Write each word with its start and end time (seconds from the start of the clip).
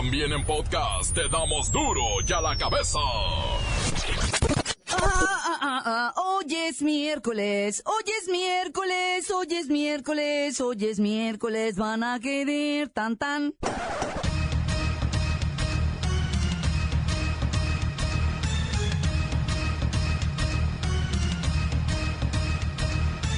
También 0.00 0.32
en 0.32 0.42
podcast 0.46 1.14
te 1.14 1.28
damos 1.28 1.70
duro 1.70 2.00
y 2.26 2.32
a 2.32 2.40
la 2.40 2.56
cabeza. 2.56 2.98
Ah, 4.88 4.96
ah, 4.96 5.58
ah, 5.60 5.82
ah, 5.84 6.14
Hoy 6.16 6.54
es 6.54 6.80
miércoles, 6.80 7.82
hoy 7.84 8.04
es 8.18 8.28
miércoles, 8.30 9.30
hoy 9.30 9.48
es 9.50 9.68
miércoles, 9.68 10.58
hoy 10.58 10.86
es 10.86 10.98
miércoles, 10.98 11.76
van 11.76 12.02
a 12.02 12.18
querer 12.18 12.88
tan 12.88 13.18
tan. 13.18 13.52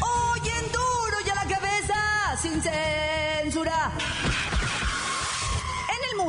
Hoy 0.00 0.40
en 0.60 0.66
duro 0.70 1.16
y 1.26 1.28
a 1.28 1.34
la 1.34 1.56
cabeza, 1.56 2.36
sin 2.40 2.62
censura. 2.62 2.91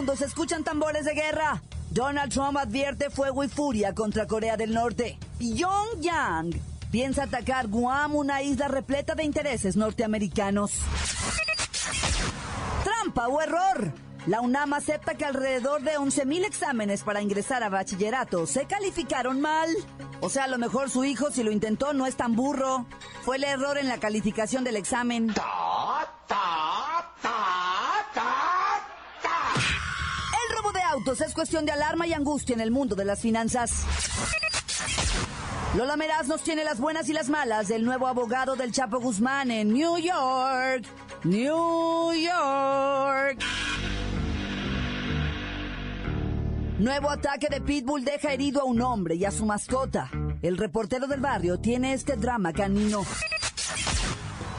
Mundo 0.03 0.17
se 0.17 0.25
escuchan 0.25 0.65
tambores 0.65 1.05
de 1.05 1.13
guerra. 1.13 1.61
Donald 1.91 2.29
Trump 2.29 2.57
advierte 2.57 3.09
fuego 3.09 3.41
y 3.45 3.47
furia 3.47 3.95
contra 3.95 4.27
Corea 4.27 4.57
del 4.57 4.73
Norte. 4.73 5.17
Pyongyang 5.39 6.49
piensa 6.91 7.23
atacar 7.23 7.69
Guam, 7.69 8.13
una 8.13 8.41
isla 8.41 8.67
repleta 8.67 9.15
de 9.15 9.23
intereses 9.23 9.77
norteamericanos. 9.77 10.73
Trampa 12.83 13.29
o 13.29 13.41
error. 13.41 13.93
La 14.27 14.41
UNAM 14.41 14.73
acepta 14.73 15.15
que 15.15 15.23
alrededor 15.23 15.83
de 15.83 15.97
11.000 15.97 16.45
exámenes 16.45 17.03
para 17.03 17.21
ingresar 17.21 17.63
a 17.63 17.69
bachillerato 17.69 18.45
se 18.45 18.65
calificaron 18.65 19.39
mal. 19.39 19.69
O 20.19 20.29
sea, 20.29 20.45
a 20.45 20.47
lo 20.49 20.57
mejor 20.57 20.89
su 20.89 21.05
hijo, 21.05 21.31
si 21.31 21.43
lo 21.43 21.51
intentó, 21.51 21.93
no 21.93 22.07
es 22.07 22.17
tan 22.17 22.35
burro. 22.35 22.85
Fue 23.21 23.37
el 23.37 23.45
error 23.45 23.77
en 23.77 23.87
la 23.87 23.99
calificación 23.99 24.65
del 24.65 24.75
examen. 24.75 25.33
Es 31.11 31.33
cuestión 31.33 31.65
de 31.65 31.71
alarma 31.71 32.07
y 32.07 32.13
angustia 32.13 32.53
en 32.53 32.61
el 32.61 32.71
mundo 32.71 32.95
de 32.95 33.05
las 33.05 33.19
finanzas. 33.19 33.83
Lola 35.75 35.97
Meraz 35.97 36.27
nos 36.27 36.43
tiene 36.43 36.63
las 36.63 36.79
buenas 36.79 37.09
y 37.09 37.13
las 37.13 37.29
malas 37.29 37.67
del 37.67 37.83
nuevo 37.83 38.07
abogado 38.07 38.55
del 38.55 38.71
Chapo 38.71 38.99
Guzmán 38.99 39.51
en 39.51 39.73
New 39.73 39.97
York. 39.97 40.85
New 41.23 42.13
York. 42.13 43.43
Nuevo 46.79 47.09
ataque 47.09 47.47
de 47.49 47.61
Pitbull 47.61 48.05
deja 48.05 48.31
herido 48.33 48.61
a 48.61 48.65
un 48.65 48.81
hombre 48.81 49.15
y 49.15 49.25
a 49.25 49.31
su 49.31 49.45
mascota. 49.45 50.09
El 50.41 50.57
reportero 50.57 51.07
del 51.07 51.19
barrio 51.19 51.59
tiene 51.59 51.93
este 51.93 52.15
drama 52.15 52.53
canino. 52.53 53.05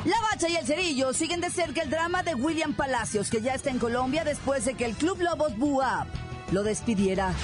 La 0.04 0.16
Bacha 0.20 0.48
y 0.48 0.56
el 0.56 0.66
Cerillo 0.66 1.14
siguen 1.14 1.41
de 1.41 1.48
cerca 1.48 1.82
el 1.82 1.91
drama 1.91 2.22
de 2.22 2.34
William 2.34 2.74
Palacios, 2.74 3.30
que 3.30 3.41
ya 3.41 3.54
está 3.54 3.70
en 3.70 3.78
Colombia 3.78 4.24
después 4.24 4.64
de 4.66 4.74
que 4.74 4.84
el 4.84 4.94
Club 4.94 5.20
Lobos 5.20 5.56
Buap 5.56 6.23
lo 6.55 6.62
despidiera. 6.62 7.34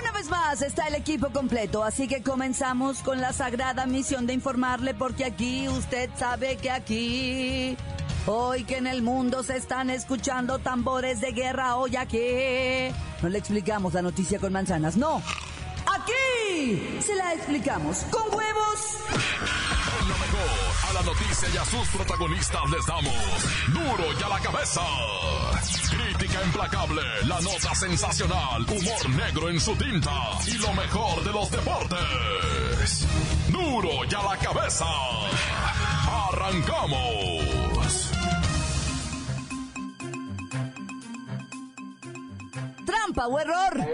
Una 0.00 0.10
vez 0.10 0.28
más 0.28 0.60
está 0.62 0.88
el 0.88 0.96
equipo 0.96 1.30
completo, 1.30 1.84
así 1.84 2.08
que 2.08 2.22
comenzamos 2.22 2.98
con 2.98 3.20
la 3.20 3.32
sagrada 3.32 3.86
misión 3.86 4.26
de 4.26 4.34
informarle, 4.34 4.94
porque 4.94 5.24
aquí 5.24 5.68
usted 5.68 6.10
sabe 6.18 6.56
que 6.56 6.70
aquí, 6.70 7.76
hoy 8.26 8.64
que 8.64 8.78
en 8.78 8.88
el 8.88 9.00
mundo 9.00 9.44
se 9.44 9.56
están 9.56 9.90
escuchando 9.90 10.58
tambores 10.58 11.20
de 11.20 11.30
guerra, 11.30 11.76
hoy 11.76 11.94
aquí, 11.94 12.92
no 13.22 13.28
le 13.28 13.38
explicamos 13.38 13.94
la 13.94 14.02
noticia 14.02 14.40
con 14.40 14.52
manzanas, 14.52 14.96
no. 14.96 15.22
Aquí 15.86 16.98
se 17.00 17.14
la 17.14 17.32
explicamos 17.32 17.98
con 18.10 18.22
huevos. 18.34 19.15
Noticia 21.06 21.48
y 21.54 21.56
a 21.56 21.64
sus 21.64 21.88
protagonistas 21.88 22.62
les 22.68 22.84
damos 22.84 23.14
duro 23.68 24.12
y 24.18 24.22
a 24.24 24.28
la 24.28 24.40
cabeza. 24.40 24.82
Crítica 25.88 26.44
implacable, 26.44 27.02
la 27.26 27.40
nota 27.40 27.74
sensacional, 27.76 28.62
humor 28.62 29.08
negro 29.10 29.48
en 29.48 29.60
su 29.60 29.76
tinta 29.76 30.10
y 30.46 30.58
lo 30.58 30.72
mejor 30.72 31.22
de 31.22 31.32
los 31.32 31.48
deportes. 31.50 33.06
Duro 33.48 34.04
y 34.10 34.14
a 34.14 34.22
la 34.22 34.36
cabeza. 34.36 34.84
Arrancamos. 36.28 38.10
Trampa 42.84 43.26
o 43.28 43.38
error. 43.38 43.86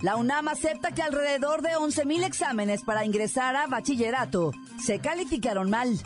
La 0.00 0.16
UNAM 0.16 0.48
acepta 0.48 0.92
que 0.92 1.02
alrededor 1.02 1.60
de 1.60 1.76
11.000 1.76 2.24
exámenes 2.24 2.82
para 2.84 3.04
ingresar 3.04 3.54
a 3.54 3.66
bachillerato 3.66 4.52
se 4.84 4.98
calificaron 4.98 5.70
mal. 5.70 5.98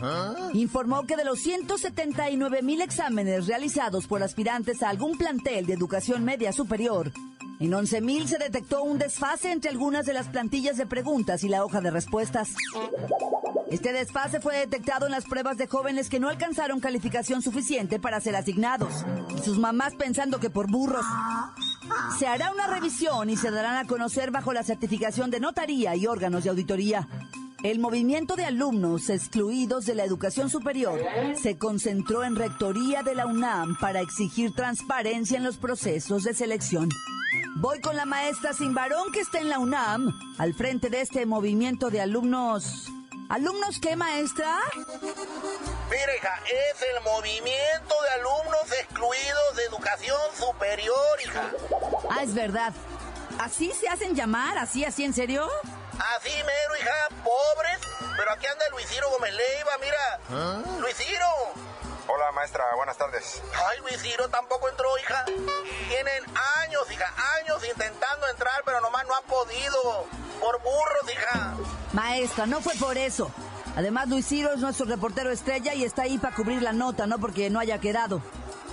Informó 0.54 1.04
que 1.04 1.16
de 1.16 1.24
los 1.24 1.44
179.000 1.44 2.82
exámenes 2.82 3.46
realizados 3.46 4.06
por 4.06 4.22
aspirantes 4.22 4.82
a 4.82 4.88
algún 4.88 5.18
plantel 5.18 5.66
de 5.66 5.74
educación 5.74 6.24
media 6.24 6.52
superior, 6.52 7.12
en 7.60 7.72
11.000 7.72 8.26
se 8.26 8.38
detectó 8.38 8.84
un 8.84 8.98
desfase 8.98 9.50
entre 9.50 9.70
algunas 9.70 10.06
de 10.06 10.12
las 10.12 10.28
plantillas 10.28 10.76
de 10.76 10.86
preguntas 10.86 11.42
y 11.42 11.48
la 11.48 11.64
hoja 11.64 11.80
de 11.80 11.90
respuestas. 11.90 12.54
Este 13.68 13.92
desfase 13.92 14.40
fue 14.40 14.56
detectado 14.56 15.06
en 15.06 15.12
las 15.12 15.24
pruebas 15.24 15.58
de 15.58 15.66
jóvenes 15.66 16.08
que 16.08 16.20
no 16.20 16.28
alcanzaron 16.28 16.78
calificación 16.78 17.42
suficiente 17.42 17.98
para 17.98 18.20
ser 18.20 18.36
asignados, 18.36 19.04
y 19.36 19.42
sus 19.42 19.58
mamás 19.58 19.94
pensando 19.96 20.38
que 20.38 20.50
por 20.50 20.70
burros. 20.70 21.04
Se 22.18 22.28
hará 22.28 22.52
una 22.52 22.68
revisión 22.68 23.28
y 23.28 23.36
se 23.36 23.50
darán 23.50 23.76
a 23.76 23.88
conocer 23.88 24.30
bajo 24.30 24.52
la 24.52 24.62
certificación 24.62 25.30
de 25.30 25.40
notaría 25.40 25.96
y 25.96 26.06
órganos 26.06 26.44
de 26.44 26.50
auditoría. 26.50 27.08
El 27.64 27.80
movimiento 27.80 28.36
de 28.36 28.44
alumnos 28.44 29.10
excluidos 29.10 29.84
de 29.84 29.96
la 29.96 30.04
educación 30.04 30.48
superior 30.48 31.00
se 31.42 31.58
concentró 31.58 32.22
en 32.22 32.36
rectoría 32.36 33.02
de 33.02 33.16
la 33.16 33.26
UNAM 33.26 33.76
para 33.80 34.00
exigir 34.00 34.54
transparencia 34.54 35.36
en 35.36 35.42
los 35.42 35.56
procesos 35.56 36.22
de 36.22 36.34
selección. 36.34 36.88
Voy 37.56 37.80
con 37.80 37.96
la 37.96 38.04
maestra 38.04 38.52
sin 38.52 38.74
varón 38.74 39.10
que 39.12 39.20
está 39.20 39.40
en 39.40 39.48
la 39.48 39.58
UNAM, 39.58 40.12
al 40.38 40.54
frente 40.54 40.88
de 40.88 41.00
este 41.00 41.26
movimiento 41.26 41.90
de 41.90 42.00
alumnos. 42.00 42.86
¿Alumnos 43.28 43.80
qué, 43.80 43.96
maestra? 43.96 44.60
Mira, 44.86 46.16
hija, 46.16 46.40
es 46.46 46.82
el 46.96 47.02
movimiento 47.02 47.94
de 48.04 48.20
alumnos 48.20 48.72
excluidos 48.80 49.56
de 49.56 49.64
educación 49.64 50.20
superior, 50.38 50.96
hija. 51.24 51.50
Ah, 52.08 52.22
es 52.22 52.34
verdad. 52.34 52.72
¿Así 53.40 53.72
se 53.72 53.88
hacen 53.88 54.14
llamar? 54.14 54.58
¿Así, 54.58 54.84
así, 54.84 55.02
en 55.02 55.12
serio? 55.12 55.48
Así 55.98 56.30
mero, 56.30 56.76
hija, 56.80 57.08
pobres. 57.24 57.78
Pero 58.16 58.32
aquí 58.32 58.46
anda 58.46 58.64
Luis 58.70 58.86
Ciro 58.88 59.10
Gómez 59.10 59.34
Leiva, 59.34 59.72
mira. 59.80 60.78
Luis 60.80 60.96
Ciro. 60.96 61.26
Hola 62.06 62.32
maestra, 62.32 62.64
buenas 62.76 62.96
tardes. 62.96 63.42
Ay, 63.68 63.78
Luis 63.80 64.00
Ciro 64.00 64.28
tampoco 64.28 64.68
entró, 64.68 64.88
hija. 64.98 65.24
Tienen 65.26 66.24
años, 66.64 66.90
hija, 66.90 67.12
años 67.40 67.62
intentando 67.68 68.28
entrar, 68.28 68.62
pero 68.64 68.80
nomás 68.80 69.06
no 69.06 69.14
han 69.14 69.24
podido. 69.24 70.06
Por 70.40 70.62
burros, 70.62 71.12
hija. 71.12 71.54
Maestra, 71.92 72.46
no 72.46 72.60
fue 72.60 72.74
por 72.76 72.96
eso. 72.96 73.30
Además, 73.76 74.08
Luis 74.08 74.26
Ciro 74.26 74.52
es 74.52 74.58
nuestro 74.58 74.86
reportero 74.86 75.30
estrella 75.30 75.74
y 75.74 75.84
está 75.84 76.02
ahí 76.02 76.18
para 76.18 76.34
cubrir 76.34 76.62
la 76.62 76.72
nota, 76.72 77.06
no 77.06 77.18
porque 77.18 77.50
no 77.50 77.60
haya 77.60 77.78
quedado. 77.78 78.22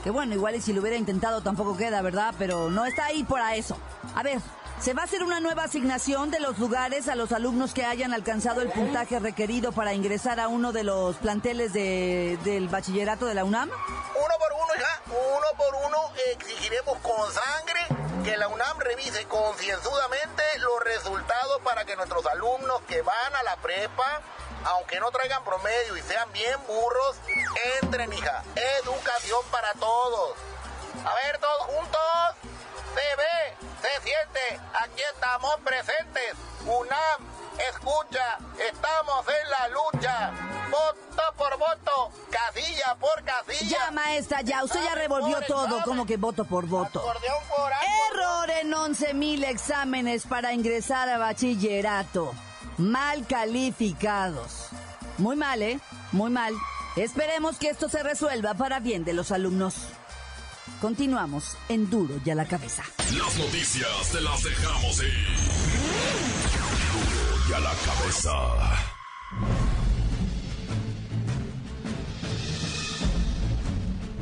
Que 0.04 0.12
bueno, 0.12 0.34
igual 0.34 0.56
y 0.56 0.62
si 0.62 0.74
lo 0.74 0.82
hubiera 0.82 0.98
intentado 0.98 1.42
tampoco 1.42 1.76
queda, 1.76 2.02
¿verdad? 2.02 2.34
Pero 2.38 2.70
no 2.70 2.86
está 2.86 3.06
ahí 3.06 3.24
para 3.24 3.56
eso. 3.56 3.78
A 4.16 4.24
ver, 4.24 4.40
¿se 4.82 4.94
va 4.94 5.02
a 5.02 5.06
hacer 5.06 5.24
una 5.24 5.40
nueva 5.40 5.64
asignación 5.64 6.30
de 6.32 6.40
los 6.40 6.60
lugares 6.60 7.08
a 7.08 7.16
los 7.16 7.32
alumnos 7.32 7.74
que 7.74 7.86
hayan 7.86 8.14
alcanzado 8.14 8.62
el 8.62 8.70
puntaje 8.72 9.20
requerido 9.20 9.72
para 9.72 9.94
ingresar 9.94 10.40
a 10.40 10.48
uno 10.48 10.72
de 10.72 10.84
los 10.84 11.16
planteles 11.18 11.74
de- 11.74 12.38
del 12.44 12.68
bachillerato 12.70 13.26
de 13.26 13.34
la 13.34 13.44
UNAM? 13.44 13.70
Uno 13.70 14.36
por 14.40 14.54
uno, 14.54 14.76
hija, 14.76 15.02
uno 15.08 15.48
por 15.58 15.76
uno 15.88 15.98
exigiremos 16.34 16.98
con 17.00 17.32
sangre 17.34 17.82
que 18.24 18.38
la 18.38 18.48
UNAM 18.48 18.80
revise 18.80 19.26
concienzudamente 19.26 20.44
los 20.60 20.84
resultados 20.84 21.62
para 21.64 21.86
que 21.86 21.96
nuestros 21.96 22.26
alumnos 22.28 22.82
que 22.88 23.02
van 23.02 23.36
a 23.36 23.44
la 23.44 23.56
prepa, 23.58 24.22
aunque 24.66 25.00
no 25.00 25.10
traigan 25.12 25.44
promedio 25.44 25.96
y 25.98 26.02
sean 26.02 26.32
bien 26.32 26.60
burros, 26.68 27.16
entren, 27.82 28.12
hija. 28.14 28.44
Educación 28.84 29.40
para 29.52 29.74
todos. 29.74 30.36
A 31.06 31.14
ver, 31.24 31.38
todos 31.40 31.62
juntos. 31.68 32.02
Se 32.96 33.16
ve, 33.18 33.68
se 33.82 34.04
siente, 34.04 34.62
aquí 34.74 35.02
estamos 35.14 35.54
presentes. 35.66 36.34
UNAM, 36.66 37.20
escucha, 37.70 38.38
estamos 38.58 39.26
en 39.28 39.50
la 39.50 39.68
lucha. 39.68 40.32
Voto 40.72 41.24
por 41.38 41.58
voto, 41.58 42.12
casilla 42.32 42.96
por 42.96 43.22
casilla. 43.24 43.70
Ya, 43.70 43.92
maestra, 43.92 44.42
ya, 44.42 44.64
usted 44.64 44.82
ya 44.82 44.96
revolvió 44.96 45.42
todo, 45.42 45.84
como 45.84 46.06
que 46.06 46.16
voto 46.16 46.46
por 46.46 46.68
voto. 46.68 47.02
Por. 47.02 47.18
Error 48.12 48.50
en 48.50 48.72
11.000 48.72 49.46
exámenes 49.46 50.26
para 50.26 50.54
ingresar 50.54 51.10
a 51.10 51.18
bachillerato. 51.18 52.34
Mal 52.78 53.28
calificados. 53.28 54.70
Muy 55.18 55.36
mal, 55.36 55.62
¿eh? 55.62 55.80
Muy 56.14 56.32
mal. 56.32 56.56
Esperemos 56.96 57.58
que 57.58 57.70
esto 57.70 57.90
se 57.90 58.04
resuelva 58.04 58.54
para 58.54 58.80
bien 58.80 59.04
de 59.04 59.14
los 59.14 59.34
alumnos. 59.34 59.90
Continuamos 60.82 61.58
en 61.70 61.90
Duro 61.90 62.16
y 62.24 62.30
a 62.30 62.36
la 62.36 62.46
cabeza. 62.46 62.84
Las 63.18 63.38
noticias 63.38 64.12
te 64.12 64.22
las 64.22 64.44
dejamos 64.44 65.02
ir. 65.02 65.36
Duro 66.94 67.50
y 67.50 67.54
a 67.54 67.60
la 67.60 67.72
cabeza. 67.86 68.32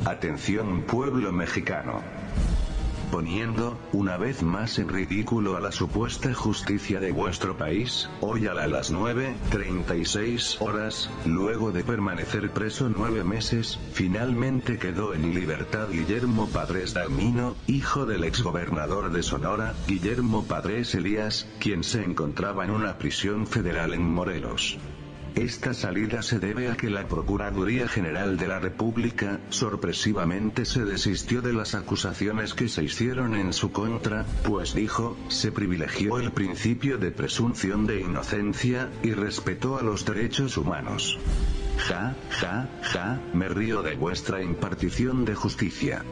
Atención 0.06 0.82
pueblo 0.82 1.32
mexicano. 1.32 2.02
Poniendo, 3.14 3.78
una 3.92 4.16
vez 4.16 4.42
más 4.42 4.80
en 4.80 4.88
ridículo 4.88 5.56
a 5.56 5.60
la 5.60 5.70
supuesta 5.70 6.34
justicia 6.34 6.98
de 6.98 7.12
vuestro 7.12 7.56
país, 7.56 8.10
hoy 8.20 8.48
a 8.48 8.54
las 8.54 8.92
9.36 8.92 10.60
horas, 10.60 11.08
luego 11.24 11.70
de 11.70 11.84
permanecer 11.84 12.50
preso 12.50 12.88
nueve 12.88 13.22
meses, 13.22 13.78
finalmente 13.92 14.80
quedó 14.80 15.14
en 15.14 15.32
libertad 15.32 15.90
Guillermo 15.92 16.48
Padres 16.48 16.92
Damino, 16.92 17.54
hijo 17.68 18.04
del 18.04 18.24
exgobernador 18.24 19.12
de 19.12 19.22
Sonora, 19.22 19.74
Guillermo 19.86 20.42
Padres 20.42 20.92
Elías, 20.96 21.46
quien 21.60 21.84
se 21.84 22.02
encontraba 22.02 22.64
en 22.64 22.72
una 22.72 22.98
prisión 22.98 23.46
federal 23.46 23.94
en 23.94 24.12
Morelos. 24.12 24.76
Esta 25.36 25.74
salida 25.74 26.22
se 26.22 26.38
debe 26.38 26.70
a 26.70 26.76
que 26.76 26.88
la 26.88 27.08
Procuraduría 27.08 27.88
General 27.88 28.36
de 28.36 28.46
la 28.46 28.60
República, 28.60 29.40
sorpresivamente 29.50 30.64
se 30.64 30.84
desistió 30.84 31.42
de 31.42 31.52
las 31.52 31.74
acusaciones 31.74 32.54
que 32.54 32.68
se 32.68 32.84
hicieron 32.84 33.34
en 33.34 33.52
su 33.52 33.72
contra, 33.72 34.24
pues 34.44 34.74
dijo, 34.74 35.16
se 35.28 35.50
privilegió 35.50 36.20
el 36.20 36.30
principio 36.30 36.98
de 36.98 37.10
presunción 37.10 37.84
de 37.84 38.00
inocencia, 38.00 38.90
y 39.02 39.12
respetó 39.12 39.76
a 39.76 39.82
los 39.82 40.04
derechos 40.04 40.56
humanos. 40.56 41.18
Ja, 41.78 42.14
ja, 42.30 42.68
ja, 42.82 43.20
me 43.32 43.48
río 43.48 43.82
de 43.82 43.96
vuestra 43.96 44.40
impartición 44.40 45.24
de 45.24 45.34
justicia. 45.34 46.04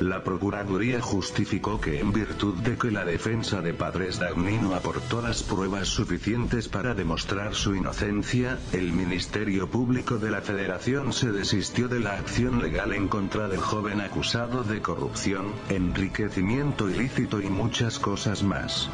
La 0.00 0.24
Procuraduría 0.24 1.00
justificó 1.00 1.80
que 1.80 2.00
en 2.00 2.12
virtud 2.12 2.54
de 2.58 2.76
que 2.76 2.90
la 2.90 3.04
defensa 3.04 3.60
de 3.60 3.74
Padres 3.74 4.18
Dagny 4.18 4.58
no 4.58 4.74
aportó 4.74 5.22
las 5.22 5.42
pruebas 5.42 5.88
suficientes 5.88 6.68
para 6.68 6.94
demostrar 6.94 7.54
su 7.54 7.74
inocencia, 7.74 8.58
el 8.72 8.92
Ministerio 8.92 9.68
Público 9.68 10.18
de 10.18 10.30
la 10.30 10.40
Federación 10.40 11.12
se 11.12 11.32
desistió 11.32 11.88
de 11.88 12.00
la 12.00 12.14
acción 12.14 12.62
legal 12.62 12.92
en 12.92 13.08
contra 13.08 13.48
del 13.48 13.60
joven 13.60 14.00
acusado 14.00 14.64
de 14.64 14.80
corrupción, 14.80 15.52
enriquecimiento 15.68 16.88
ilícito 16.88 17.40
y 17.40 17.48
muchas 17.48 17.98
cosas 17.98 18.42
más. 18.42 18.88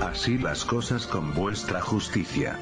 Así 0.00 0.38
las 0.38 0.64
cosas 0.64 1.06
con 1.06 1.34
vuestra 1.34 1.80
justicia. 1.80 2.58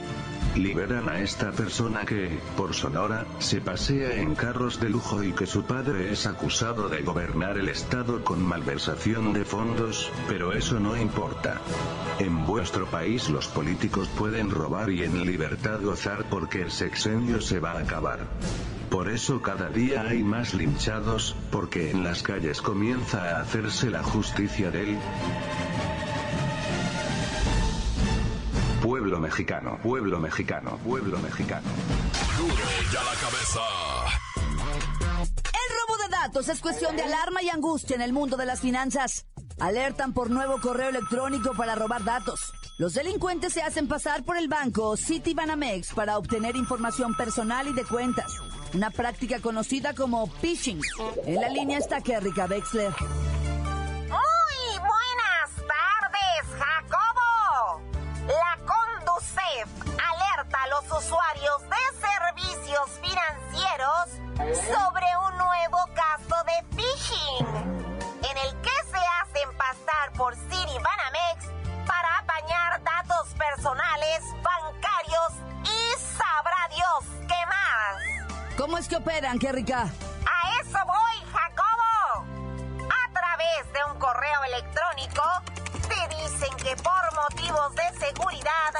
Liberan 0.54 1.08
a 1.08 1.20
esta 1.20 1.50
persona 1.50 2.04
que, 2.04 2.38
por 2.58 2.74
Sonora, 2.74 3.24
se 3.38 3.62
pasea 3.62 4.20
en 4.20 4.34
carros 4.34 4.78
de 4.80 4.90
lujo 4.90 5.22
y 5.22 5.32
que 5.32 5.46
su 5.46 5.64
padre 5.64 6.12
es 6.12 6.26
acusado 6.26 6.90
de 6.90 7.00
gobernar 7.02 7.56
el 7.56 7.70
estado 7.70 8.22
con 8.22 8.42
malversación 8.42 9.32
de 9.32 9.46
fondos, 9.46 10.10
pero 10.28 10.52
eso 10.52 10.78
no 10.78 10.94
importa. 10.96 11.58
En 12.18 12.44
vuestro 12.44 12.84
país 12.86 13.30
los 13.30 13.48
políticos 13.48 14.08
pueden 14.08 14.50
robar 14.50 14.90
y 14.90 15.02
en 15.04 15.24
libertad 15.24 15.80
gozar 15.80 16.26
porque 16.28 16.60
el 16.60 16.70
sexenio 16.70 17.40
se 17.40 17.58
va 17.58 17.72
a 17.72 17.80
acabar. 17.80 18.20
Por 18.90 19.08
eso 19.08 19.40
cada 19.40 19.70
día 19.70 20.02
hay 20.02 20.22
más 20.22 20.52
linchados, 20.52 21.34
porque 21.50 21.90
en 21.90 22.04
las 22.04 22.22
calles 22.22 22.60
comienza 22.60 23.22
a 23.22 23.40
hacerse 23.40 23.88
la 23.88 24.02
justicia 24.02 24.70
del 24.70 24.98
pueblo 29.02 29.18
mexicano, 29.18 29.78
pueblo 29.82 30.20
mexicano, 30.20 30.78
pueblo 30.84 31.18
mexicano. 31.18 31.68
Duro 32.38 32.54
ya 32.92 33.02
la 33.02 33.14
cabeza. 33.20 33.60
El 35.18 35.76
robo 35.80 36.02
de 36.04 36.08
datos 36.08 36.48
es 36.48 36.60
cuestión 36.60 36.94
de 36.94 37.02
alarma 37.02 37.42
y 37.42 37.48
angustia 37.48 37.96
en 37.96 38.02
el 38.02 38.12
mundo 38.12 38.36
de 38.36 38.46
las 38.46 38.60
finanzas. 38.60 39.26
Alertan 39.58 40.12
por 40.12 40.30
nuevo 40.30 40.60
correo 40.60 40.90
electrónico 40.90 41.52
para 41.56 41.74
robar 41.74 42.04
datos. 42.04 42.52
Los 42.78 42.94
delincuentes 42.94 43.52
se 43.52 43.62
hacen 43.62 43.88
pasar 43.88 44.22
por 44.22 44.36
el 44.36 44.46
banco 44.46 44.96
Citibanamex 44.96 45.94
para 45.94 46.16
obtener 46.16 46.54
información 46.54 47.16
personal 47.16 47.66
y 47.66 47.72
de 47.72 47.82
cuentas. 47.82 48.32
Una 48.72 48.90
práctica 48.90 49.40
conocida 49.40 49.94
como 49.94 50.28
phishing. 50.28 50.80
En 51.26 51.40
la 51.40 51.48
línea 51.48 51.78
está 51.78 52.00
Kerrika 52.00 52.46
Wexler. 52.46 52.92
Más. 78.82 78.88
¿Cómo 78.88 78.88
es 78.88 78.88
que 78.88 78.96
operan, 78.96 79.38
Kerrika? 79.38 79.82
A 79.82 80.60
eso 80.60 80.78
voy, 80.86 81.32
Jacobo. 81.32 82.26
A 82.86 83.12
través 83.12 83.72
de 83.72 83.92
un 83.92 83.98
correo 83.98 84.44
electrónico, 84.44 85.22
te 85.88 86.08
dicen 86.16 86.56
que 86.56 86.76
por 86.82 87.14
motivos 87.14 87.74
de 87.74 88.06
seguridad, 88.06 88.72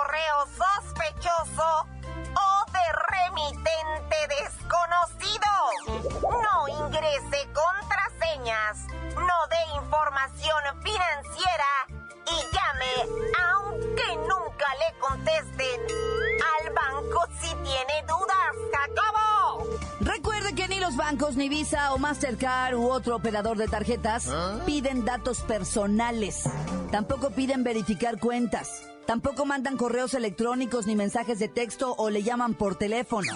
correo 0.00 0.46
sospechoso 0.56 1.86
o 2.34 2.70
de 2.72 2.86
remitente 3.12 4.16
desconocido. 4.40 5.50
No 6.22 6.86
ingrese 6.86 7.48
contraseñas, 7.52 8.86
no 9.14 9.38
dé 9.50 9.76
información 9.76 10.62
financiera 10.82 11.70
y 12.26 12.36
llame 12.54 12.94
aunque 13.50 14.16
nunca 14.16 14.66
le 14.78 14.98
contesten 14.98 15.80
al 16.56 16.72
banco 16.72 17.26
si 17.40 17.48
tiene 17.56 18.02
dudas, 18.08 18.54
Jacobo. 18.72 19.66
Recuerde 20.00 20.54
que 20.54 20.68
ni 20.68 20.80
los 20.80 20.96
bancos, 20.96 21.36
ni 21.36 21.48
Visa 21.48 21.92
o 21.92 21.98
Mastercard 21.98 22.74
u 22.74 22.90
otro 22.90 23.16
operador 23.16 23.58
de 23.58 23.68
tarjetas 23.68 24.30
piden 24.64 25.04
datos 25.04 25.40
personales. 25.40 26.44
Tampoco 26.90 27.30
piden 27.30 27.64
verificar 27.64 28.18
cuentas. 28.18 28.89
Tampoco 29.10 29.44
mandan 29.44 29.76
correos 29.76 30.14
electrónicos 30.14 30.86
ni 30.86 30.94
mensajes 30.94 31.40
de 31.40 31.48
texto 31.48 31.96
o 31.98 32.10
le 32.10 32.22
llaman 32.22 32.54
por 32.54 32.78
teléfono. 32.78 33.32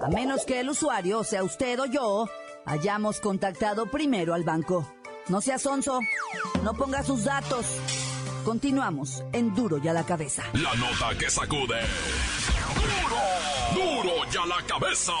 A 0.00 0.08
menos 0.08 0.44
que 0.44 0.60
el 0.60 0.70
usuario, 0.70 1.24
sea 1.24 1.42
usted 1.42 1.80
o 1.80 1.86
yo, 1.86 2.28
hayamos 2.64 3.18
contactado 3.18 3.90
primero 3.90 4.34
al 4.34 4.44
banco. 4.44 4.88
No 5.26 5.40
sea 5.40 5.58
sonso. 5.58 5.98
No 6.62 6.74
ponga 6.74 7.02
sus 7.02 7.24
datos. 7.24 7.66
Continuamos 8.44 9.24
en 9.32 9.52
Duro 9.52 9.78
y 9.78 9.88
a 9.88 9.92
la 9.92 10.04
cabeza. 10.06 10.44
La 10.52 10.72
nota 10.76 11.18
que 11.18 11.28
sacude. 11.28 11.80
Duro, 13.74 14.02
duro 14.04 14.30
ya 14.30 14.46
la 14.46 14.64
cabeza. 14.64 15.12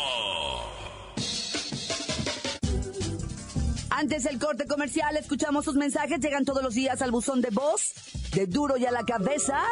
Antes 3.90 4.22
del 4.22 4.38
corte 4.38 4.68
comercial, 4.68 5.16
escuchamos 5.16 5.64
sus 5.64 5.74
mensajes. 5.74 6.20
Llegan 6.20 6.44
todos 6.44 6.62
los 6.62 6.74
días 6.74 7.02
al 7.02 7.10
buzón 7.10 7.40
de 7.40 7.50
voz 7.50 7.92
de 8.36 8.46
Duro 8.46 8.76
y 8.76 8.84
a 8.84 8.92
la 8.92 9.02
cabeza. 9.02 9.62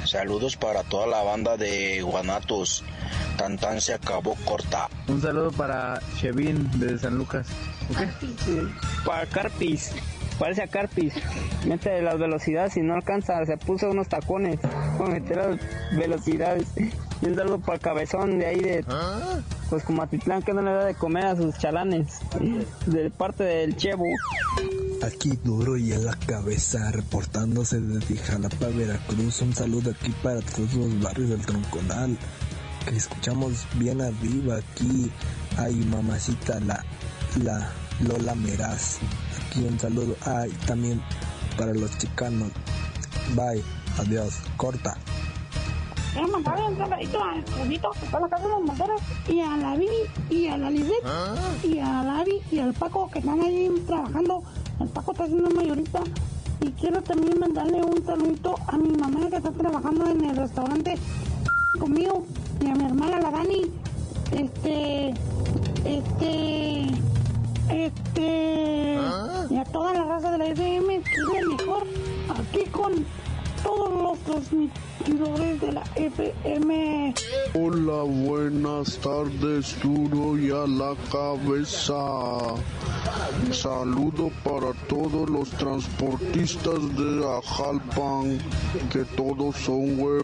Saludos 0.06 0.56
para 0.56 0.84
toda 0.84 1.08
la 1.08 1.24
banda 1.24 1.58
de 1.58 2.04
Guanatos. 2.04 2.84
Tantan 3.38 3.82
se 3.82 3.96
acabó 3.96 4.36
corta. 4.46 4.88
Un 5.08 5.20
saludo 5.20 5.52
para 5.52 6.00
Chevin 6.20 6.70
de 6.80 7.00
San 7.00 7.18
Lucas. 7.18 7.48
Para 9.04 9.26
Carpis. 9.26 9.94
Parece 10.40 10.64
a 10.64 10.68
Carpis. 10.68 11.14
Mete 11.68 12.02
las 12.02 12.18
velocidades 12.18 12.78
y 12.78 12.82
no 12.82 12.94
alcanza. 12.96 13.46
Se 13.46 13.58
puso 13.58 13.92
unos 13.92 14.08
tacones. 14.08 14.60
Para 14.98 15.10
meter 15.10 15.38
las 15.38 15.60
velocidades. 15.98 16.68
Y 17.22 17.26
un 17.26 17.36
saludo 17.36 17.60
para 17.60 17.76
el 17.76 17.82
cabezón 17.82 18.40
de 18.40 18.46
ahí 18.46 18.60
de. 18.62 18.86
Pues 19.70 19.84
como 19.84 20.02
Atitlán 20.02 20.42
que 20.42 20.54
no 20.54 20.62
le 20.62 20.72
da 20.72 20.86
de 20.86 20.96
comer 20.96 21.26
a 21.26 21.36
sus 21.36 21.58
chalanes. 21.58 22.20
De 22.86 23.12
parte 23.12 23.44
del 23.44 23.76
Chevo. 23.76 24.06
Aquí 25.06 25.38
duro 25.44 25.78
y 25.78 25.92
en 25.92 26.06
la 26.06 26.16
cabeza, 26.16 26.92
reportándose 26.92 27.80
desde 27.82 28.18
Jalapa, 28.18 28.68
Veracruz. 28.68 29.42
Un 29.42 29.54
saludo 29.54 29.92
aquí 29.92 30.14
para 30.24 30.40
todos 30.42 30.74
los 30.74 31.02
barrios 31.02 31.30
del 31.30 31.46
Tronconal. 31.46 32.18
Que 32.88 32.96
escuchamos 32.96 33.68
bien 33.76 34.00
arriba 34.02 34.58
aquí. 34.58 35.12
Ay, 35.58 35.76
mamacita, 35.76 36.60
la, 36.62 36.84
la 37.44 37.70
Lola 38.00 38.36
Meraz. 38.36 39.00
Aquí 39.50 39.66
un 39.66 39.80
saludo. 39.80 40.16
Ay, 40.28 40.52
también 40.68 41.02
para 41.58 41.74
los 41.74 41.98
chicanos. 41.98 42.50
Bye, 43.34 43.64
adiós, 43.98 44.36
corta. 44.58 44.96
Quiero 46.14 46.28
mandarle 46.28 46.68
un 46.68 46.78
saludito 46.78 47.24
al 47.24 47.44
Pedrito 47.44 47.90
que 47.92 48.20
la 48.20 48.30
casa 48.30 48.44
de 48.44 48.50
las 48.50 48.66
banderas 48.68 49.02
y 49.28 49.40
a 49.40 49.58
la 49.58 49.76
Vivi 49.76 50.02
y 50.30 50.48
a 50.48 50.58
la 50.58 50.70
Lisbeth 50.70 51.04
y 51.64 51.80
a 51.80 52.04
Lavi 52.04 52.42
y 52.52 52.60
al 52.60 52.74
Paco 52.74 53.10
que 53.12 53.20
están 53.20 53.42
ahí 53.42 53.70
trabajando. 53.88 54.44
El 54.80 54.88
Paco 54.90 55.14
está 55.14 55.24
haciendo 55.24 55.50
mayorista. 55.50 56.02
Y 56.62 56.72
quiero 56.74 57.02
también 57.02 57.40
mandarle 57.40 57.82
un 57.82 58.06
saludito 58.06 58.56
a 58.68 58.78
mi 58.78 58.90
mamá 58.90 59.30
que 59.30 59.38
está 59.38 59.52
trabajando 59.52 60.12
en 60.12 60.26
el 60.26 60.36
restaurante 60.36 60.96
conmigo 61.80 62.26
y 62.62 62.68
a 62.68 62.76
mi 62.76 62.86
hermana 62.86 63.20
la 63.20 63.32
Dani. 63.32 63.72
Este, 64.32 65.14
este, 65.86 66.88
este, 67.70 69.00
y 69.50 69.58
a 69.58 69.64
toda 69.72 69.94
la 69.94 70.04
raza 70.06 70.32
de 70.32 70.38
la 70.38 70.48
FM 70.48 71.02
que 71.02 71.38
es 71.38 71.48
mejor 71.48 71.84
aquí 72.30 72.66
con 72.72 73.06
todos 73.64 73.92
los 74.02 74.20
transmitidores 74.20 75.62
de 75.62 75.72
la 75.72 75.84
FM. 75.96 77.14
Hola, 77.54 78.04
buenas 78.04 78.98
tardes, 79.00 79.76
duro 79.82 80.38
y 80.38 80.52
a 80.52 80.66
la 80.68 80.96
cabeza. 81.12 81.96
Saludo 83.52 84.32
para 84.44 84.74
todos 84.88 85.30
los 85.30 85.50
transportistas 85.52 86.80
de 86.96 87.26
Ajalpan, 87.38 88.40
que 88.92 89.04
todos 89.16 89.56
son 89.58 90.00
web. 90.00 90.24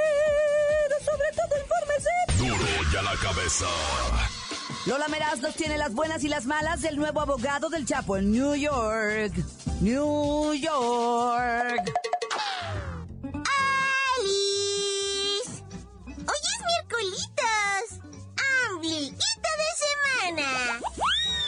Duro 2.41 2.65
y 2.91 2.95
a 2.95 3.01
la 3.03 3.15
cabeza. 3.17 3.67
Lola 4.87 5.07
Meraz 5.09 5.41
nos 5.41 5.53
tiene 5.53 5.77
las 5.77 5.93
buenas 5.93 6.23
y 6.23 6.27
las 6.27 6.47
malas 6.47 6.81
del 6.81 6.95
nuevo 6.97 7.21
abogado 7.21 7.69
del 7.69 7.85
Chapo 7.85 8.17
en 8.17 8.31
New 8.31 8.55
York. 8.55 9.31
New 9.79 10.51
York. 10.55 11.93
¡Alice! 14.17 15.63
¡Hoy 16.07 16.41
es 16.49 16.61
miércolitos! 16.65 17.99
¡Ambliguito 18.71 19.49
de 19.61 19.69
semana! 20.33 20.49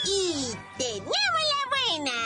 ¡Y 0.04 0.56
tenemos 0.78 1.42
la 1.50 1.62
buena! 1.98 2.18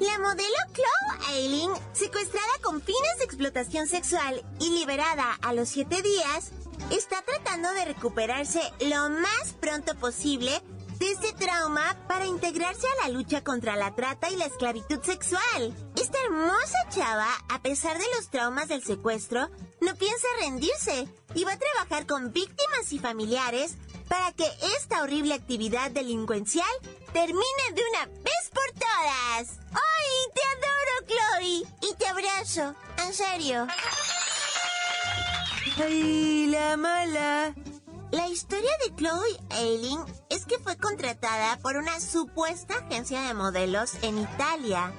La 0.00 0.18
modelo 0.20 0.56
Chloe 0.72 1.34
Aileen, 1.34 1.72
secuestrada 1.92 2.46
con 2.62 2.80
fines 2.80 3.18
de 3.18 3.24
explotación 3.24 3.86
sexual 3.88 4.42
y 4.58 4.70
liberada 4.70 5.34
a 5.42 5.52
los 5.52 5.68
siete 5.68 6.00
días, 6.00 6.52
está 6.96 7.22
tratando 7.22 7.72
de 7.72 7.84
recuperarse 7.86 8.60
lo 8.80 9.10
más 9.10 9.52
pronto 9.60 9.94
posible 9.96 10.62
de 10.98 11.10
este 11.10 11.32
trauma 11.32 11.96
para 12.06 12.26
integrarse 12.26 12.86
a 12.86 13.06
la 13.06 13.12
lucha 13.12 13.42
contra 13.42 13.74
la 13.76 13.94
trata 13.94 14.30
y 14.30 14.36
la 14.36 14.46
esclavitud 14.46 15.02
sexual. 15.02 15.74
Esta 15.96 16.18
hermosa 16.24 16.78
chava, 16.90 17.28
a 17.48 17.62
pesar 17.62 17.98
de 17.98 18.04
los 18.16 18.30
traumas 18.30 18.68
del 18.68 18.84
secuestro, 18.84 19.50
no 19.80 19.94
piensa 19.96 20.26
rendirse 20.40 21.08
y 21.34 21.44
va 21.44 21.54
a 21.54 21.58
trabajar 21.58 22.06
con 22.06 22.32
víctimas 22.32 22.92
y 22.92 22.98
familiares 23.00 23.74
para 24.08 24.32
que 24.32 24.46
esta 24.78 25.02
horrible 25.02 25.34
actividad 25.34 25.90
delincuencial 25.90 26.68
termine 27.12 27.64
de 27.74 27.82
una 27.90 28.06
vez 28.06 28.50
por 28.52 28.70
todas. 28.78 29.58
¡Ay, 29.72 30.32
te 30.32 30.40
adoro, 30.52 31.06
Chloe! 31.08 31.90
Y 31.90 31.94
te 31.96 32.06
abrazo, 32.06 32.74
en 33.04 33.12
serio. 33.12 33.66
¡Ay, 35.76 36.46
la 36.46 36.76
mala! 36.76 37.52
La 38.12 38.28
historia 38.28 38.70
de 38.84 38.94
Chloe 38.94 39.40
Aileen 39.50 39.98
es 40.30 40.46
que 40.46 40.60
fue 40.60 40.76
contratada 40.76 41.58
por 41.58 41.76
una 41.76 41.98
supuesta 41.98 42.74
agencia 42.74 43.22
de 43.22 43.34
modelos 43.34 43.94
en 44.02 44.18
Italia, 44.18 44.92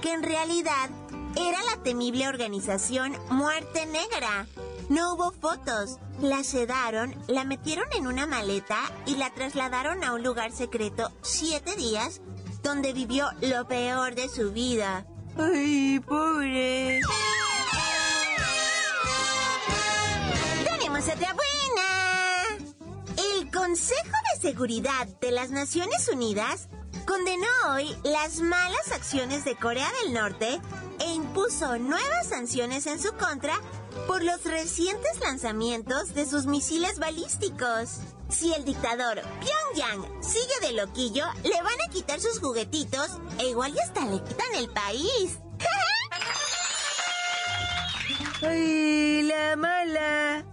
que 0.00 0.10
en 0.10 0.22
realidad 0.22 0.88
era 1.36 1.58
la 1.64 1.82
temible 1.82 2.28
organización 2.28 3.14
Muerte 3.28 3.84
Negra. 3.84 4.46
No 4.88 5.12
hubo 5.12 5.32
fotos, 5.32 5.98
la 6.22 6.42
sedaron, 6.44 7.14
la 7.28 7.44
metieron 7.44 7.86
en 7.92 8.06
una 8.06 8.26
maleta 8.26 8.80
y 9.04 9.16
la 9.16 9.34
trasladaron 9.34 10.02
a 10.02 10.14
un 10.14 10.22
lugar 10.22 10.50
secreto 10.52 11.12
siete 11.20 11.76
días, 11.76 12.22
donde 12.62 12.94
vivió 12.94 13.28
lo 13.42 13.68
peor 13.68 14.14
de 14.14 14.30
su 14.30 14.50
vida. 14.50 15.06
¡Ay, 15.36 16.00
pobre! 16.00 17.00
¡Tenemos 21.02 21.08
otra 21.08 21.34
buena! 21.34 22.74
El 23.16 23.50
Consejo 23.50 24.16
de 24.34 24.40
Seguridad 24.40 25.06
de 25.20 25.32
las 25.32 25.50
Naciones 25.50 26.08
Unidas 26.08 26.68
condenó 27.06 27.46
hoy 27.70 27.96
las 28.04 28.40
malas 28.40 28.92
acciones 28.92 29.44
de 29.44 29.56
Corea 29.56 29.90
del 30.02 30.12
Norte 30.12 30.60
e 31.00 31.12
impuso 31.12 31.78
nuevas 31.78 32.28
sanciones 32.28 32.86
en 32.86 33.00
su 33.00 33.12
contra 33.14 33.58
por 34.06 34.22
los 34.22 34.44
recientes 34.44 35.18
lanzamientos 35.20 36.14
de 36.14 36.26
sus 36.26 36.46
misiles 36.46 36.98
balísticos. 36.98 38.00
Si 38.28 38.52
el 38.54 38.64
dictador 38.64 39.22
Pyongyang 39.40 40.22
sigue 40.22 40.66
de 40.66 40.72
loquillo, 40.72 41.26
le 41.42 41.62
van 41.62 41.80
a 41.86 41.90
quitar 41.90 42.20
sus 42.20 42.38
juguetitos 42.38 43.10
e 43.38 43.48
igual 43.48 43.74
y 43.74 43.80
hasta 43.80 44.04
le 44.04 44.22
quitan 44.22 44.54
el 44.54 44.68
país. 44.70 45.38
¡Ay, 48.42 49.22
la 49.22 49.56
mala! 49.56 50.44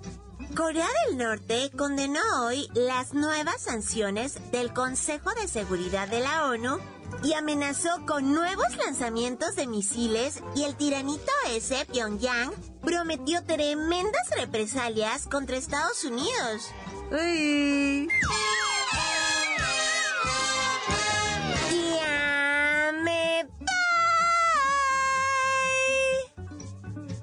Corea 0.60 0.90
del 1.08 1.18
Norte 1.18 1.72
condenó 1.78 2.20
hoy 2.44 2.68
las 2.74 3.14
nuevas 3.14 3.62
sanciones 3.62 4.52
del 4.52 4.74
Consejo 4.74 5.34
de 5.34 5.48
Seguridad 5.48 6.10
de 6.10 6.20
la 6.20 6.48
ONU 6.48 6.80
y 7.24 7.32
amenazó 7.32 8.06
con 8.06 8.34
nuevos 8.34 8.76
lanzamientos 8.76 9.56
de 9.56 9.68
misiles 9.68 10.44
y 10.58 10.64
el 10.64 10.76
tiranito 10.76 11.32
ese, 11.48 11.86
Pyongyang, 11.86 12.52
prometió 12.82 13.42
tremendas 13.46 14.30
represalias 14.36 15.28
contra 15.28 15.56
Estados 15.56 16.04
Unidos. 16.04 16.74
Me. 23.02 23.48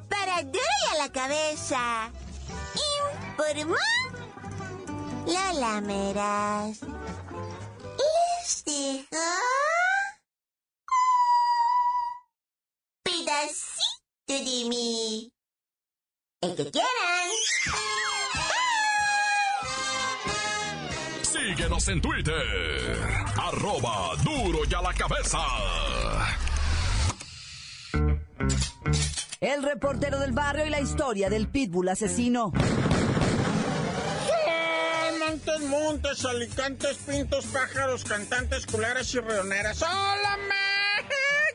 Para 0.09 0.38
a 0.38 0.97
la 0.97 1.12
cabeza. 1.12 2.11
Informó 3.38 3.76
Lola 5.26 5.81
Meras. 5.83 6.81
Les 7.99 8.64
dejo 8.64 9.07
pedacito 13.02 14.26
de 14.28 14.69
mí. 14.69 15.33
El 16.40 16.57
que 16.57 16.71
quieran. 16.71 17.31
Síguenos 21.23 21.88
en 21.88 22.00
Twitter. 22.00 23.07
Arroba 23.37 24.16
duro 24.25 24.61
y 24.69 24.75
a 24.75 24.81
la 24.81 24.95
cabeza. 24.95 25.38
El 29.40 29.62
reportero 29.62 30.19
del 30.21 30.33
barrio 30.33 30.66
y 30.66 30.71
la 30.71 30.81
historia 30.81 31.28
del 31.28 31.49
pitbull 31.49 31.90
asesino. 31.90 32.52
Montes, 35.63 36.25
alicantes, 36.25 36.99
pintos, 36.99 37.47
pájaros, 37.47 38.05
cantantes, 38.05 38.67
culeras 38.67 39.13
y 39.15 39.21
reoneras. 39.21 39.83
¡Hola! 39.83 40.39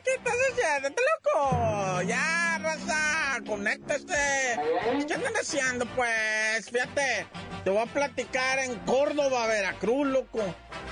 ¿Qué 0.04 0.14
estás 0.14 0.34
haciendo, 0.50 0.90
¡Te 0.90 1.02
loco? 1.02 2.02
Ya, 2.02 2.58
raza, 2.60 3.40
conéctese. 3.46 4.58
¿Qué 5.06 5.14
andan 5.14 5.34
haciendo, 5.34 5.86
pues? 5.94 6.70
Fíjate, 6.70 7.26
te 7.64 7.70
voy 7.70 7.82
a 7.82 7.86
platicar 7.86 8.58
en 8.58 8.74
Córdoba, 8.80 9.46
Veracruz, 9.46 10.06
loco. 10.08 10.40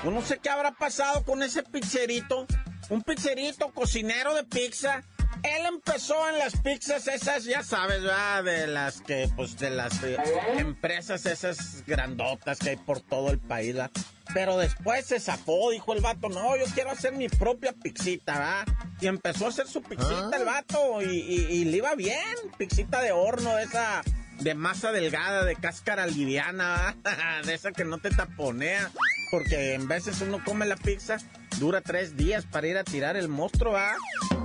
Yo 0.04 0.10
no 0.10 0.22
sé 0.22 0.38
qué 0.38 0.48
habrá 0.48 0.72
pasado 0.72 1.24
con 1.24 1.42
ese 1.42 1.62
pizzerito. 1.64 2.46
Un 2.88 3.02
pizzerito, 3.02 3.72
cocinero 3.72 4.34
de 4.34 4.44
pizza 4.44 5.02
él 5.42 5.66
empezó 5.66 6.28
en 6.28 6.38
las 6.38 6.56
pizzas 6.56 7.06
esas, 7.08 7.44
ya 7.44 7.62
sabes, 7.62 8.02
¿verdad? 8.02 8.44
De 8.44 8.66
las 8.66 9.00
que, 9.00 9.28
pues, 9.36 9.56
de 9.58 9.70
las 9.70 10.02
eh, 10.02 10.16
empresas 10.58 11.26
esas 11.26 11.84
grandotas 11.86 12.58
que 12.58 12.70
hay 12.70 12.76
por 12.76 13.00
todo 13.00 13.30
el 13.30 13.38
país, 13.38 13.74
¿verdad? 13.74 13.90
Pero 14.32 14.56
después 14.58 15.06
se 15.06 15.18
zafó, 15.18 15.70
dijo 15.70 15.92
el 15.92 16.00
vato, 16.00 16.28
no, 16.28 16.56
yo 16.56 16.64
quiero 16.74 16.90
hacer 16.90 17.12
mi 17.14 17.28
propia 17.28 17.72
pixita, 17.72 18.32
¿verdad? 18.38 18.66
Y 19.00 19.06
empezó 19.08 19.46
a 19.46 19.48
hacer 19.48 19.66
su 19.66 19.82
pixita 19.82 20.30
el 20.36 20.44
vato 20.44 21.02
y, 21.02 21.06
y- 21.20 21.46
y 21.52 21.64
le 21.64 21.78
iba 21.78 21.94
bien, 21.96 22.22
pixita 22.56 23.00
de 23.00 23.12
horno, 23.12 23.58
esa 23.58 24.02
de 24.38 24.54
masa 24.54 24.90
delgada, 24.92 25.44
de 25.44 25.54
cáscara 25.56 26.06
liviana, 26.06 26.94
¿verdad? 27.02 27.42
de 27.44 27.54
esa 27.54 27.72
que 27.72 27.84
no 27.84 27.98
te 27.98 28.10
taponea, 28.10 28.90
porque 29.30 29.74
en 29.74 29.86
veces 29.88 30.20
uno 30.20 30.42
come 30.44 30.66
la 30.66 30.76
pizza, 30.76 31.18
dura 31.58 31.80
tres 31.80 32.16
días 32.16 32.46
para 32.46 32.66
ir 32.66 32.78
a 32.78 32.84
tirar 32.84 33.16
el 33.16 33.28
monstruo, 33.28 33.72
¿verdad? 33.72 33.96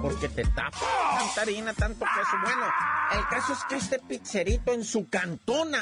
Porque 0.02 0.30
te 0.30 0.44
tapa 0.44 0.80
tanta 1.18 1.42
harina, 1.42 1.74
tanto 1.74 2.06
queso. 2.06 2.38
Bueno, 2.44 2.66
el 3.14 3.28
caso 3.30 3.54
es 3.54 3.60
que 3.68 3.76
este 3.76 4.00
pizzerito 4.00 4.74
en 4.74 4.84
su 4.84 5.10
cantona 5.10 5.82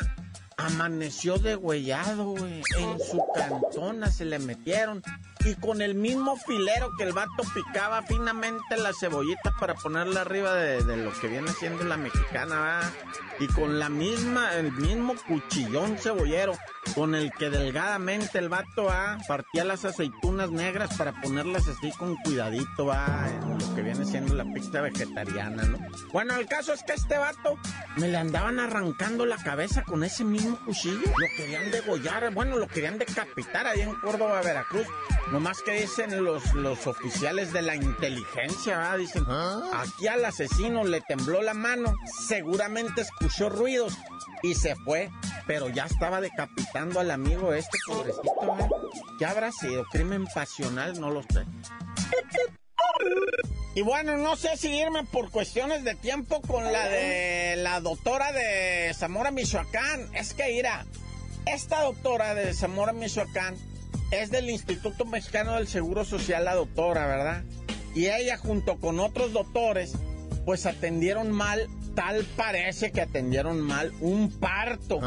amaneció 0.58 1.38
degüellado, 1.38 2.32
güey. 2.32 2.62
En 2.78 3.00
su 3.00 3.22
cantona 3.34 4.12
se 4.12 4.26
le 4.26 4.40
metieron. 4.40 5.04
Y 5.46 5.56
con 5.56 5.82
el 5.82 5.96
mismo 5.96 6.38
filero 6.38 6.92
que 6.98 7.04
el 7.04 7.14
vato 7.14 7.44
picaba 7.54 8.02
finamente 8.04 8.78
la 8.78 8.94
cebollita 8.94 9.54
para 9.60 9.76
ponerla 9.76 10.22
arriba 10.22 10.54
de, 10.56 10.84
de 10.84 10.98
lo 10.98 11.12
que 11.20 11.28
viene 11.28 11.52
siendo 11.52 11.84
la 11.84 11.98
mexicana, 11.98 12.62
¿verdad? 12.62 12.94
Y 13.40 13.48
con 13.48 13.78
la 13.78 13.90
misma, 13.90 14.54
el 14.56 14.72
mismo 14.72 15.16
cuchillón 15.28 15.98
cebollero 15.98 16.54
con 16.96 17.16
el 17.16 17.32
que 17.32 17.50
delgadamente 17.50 18.38
el 18.38 18.50
vato 18.50 18.86
¿va? 18.86 19.18
partía 19.28 19.64
las 19.64 19.86
aceitunas 19.86 20.52
negras 20.52 20.96
para 20.96 21.20
ponerlas 21.22 21.68
así 21.68 21.92
con 21.92 22.16
cuidadito, 22.18 22.86
va, 22.86 23.28
en 23.30 23.58
lo 23.58 23.76
que 23.76 23.82
viene 23.82 24.06
siendo 24.06 24.36
la 24.36 24.44
pizza 24.44 24.82
vegetariana, 24.82 25.64
¿no? 25.64 25.80
Bueno, 26.12 26.36
el 26.36 26.46
caso 26.46 26.74
es 26.74 26.84
que 26.84 26.94
este 26.94 27.18
vato 27.18 27.58
me 27.98 28.10
le 28.10 28.18
andaban 28.18 28.60
arrancando 28.60 29.26
la 29.26 29.38
cabeza 29.38 29.84
con 29.84 30.04
ese 30.04 30.24
mismo 30.24 30.58
cuchillo. 30.66 31.08
Lo 31.18 31.28
querían 31.36 31.72
degollar, 31.72 32.32
bueno, 32.34 32.58
lo 32.58 32.68
querían 32.68 33.00
decapitar 33.00 33.66
ahí 33.66 33.82
en 33.82 33.96
Córdoba, 33.96 34.42
Veracruz. 34.42 34.88
Nomás 35.34 35.64
que 35.64 35.72
dicen 35.82 36.24
los, 36.24 36.54
los 36.54 36.86
oficiales 36.86 37.52
de 37.54 37.64
la 37.64 37.76
inteligencia, 37.76 38.78
¿va? 38.78 38.96
Dicen, 38.96 39.26
aquí 39.74 40.08
al 40.08 40.24
asesino 40.24 40.84
le 40.84 41.02
tembló 41.02 41.42
la 41.42 41.56
mano, 41.56 41.96
seguramente 42.28 43.02
escuchó 43.02 43.50
ruidos 43.50 43.98
y 44.44 44.54
se 44.54 44.76
fue, 44.76 45.10
pero 45.48 45.70
ya 45.70 45.86
estaba 45.86 46.22
decapitando 46.22 47.00
al 47.00 47.10
amigo 47.10 47.52
este 47.52 47.80
pobrecito, 47.88 48.58
¿eh? 48.60 48.70
¿Qué 49.18 49.26
habrá 49.26 49.52
sido? 49.52 49.86
¿Crimen 49.86 50.28
pasional? 50.28 51.02
No 51.02 51.10
lo 51.10 51.24
sé. 51.24 51.44
Y 53.74 53.82
bueno, 53.82 54.18
no 54.18 54.36
sé 54.36 54.56
si 54.56 54.70
irme 54.70 55.04
por 55.04 55.32
cuestiones 55.32 55.84
de 55.84 55.96
tiempo 55.96 56.42
con 56.42 56.72
la 56.72 56.88
de 56.90 57.56
la 57.58 57.80
doctora 57.80 58.32
de 58.32 58.94
Zamora, 58.94 59.32
Michoacán. 59.32 60.14
Es 60.14 60.36
que 60.36 60.52
irá, 60.52 60.86
esta 61.48 61.82
doctora 61.82 62.36
de 62.36 62.54
Zamora, 62.54 62.94
Michoacán, 62.94 63.58
es 64.22 64.30
del 64.32 64.50
Instituto 64.50 65.06
Mexicano 65.06 65.56
del 65.56 65.68
Seguro 65.68 66.06
Social, 66.06 66.46
la 66.46 66.56
doctora, 66.56 67.08
¿verdad? 67.08 67.44
Y 67.96 68.08
ella 68.08 68.38
junto 68.38 68.78
con 68.80 69.00
otros 69.00 69.34
doctores, 69.34 69.94
pues 70.46 70.66
atendieron 70.66 71.32
mal, 71.32 71.68
tal 71.96 72.26
parece 72.36 72.92
que 72.92 73.02
atendieron 73.02 73.60
mal 73.60 73.92
un 74.02 74.32
parto. 74.32 75.00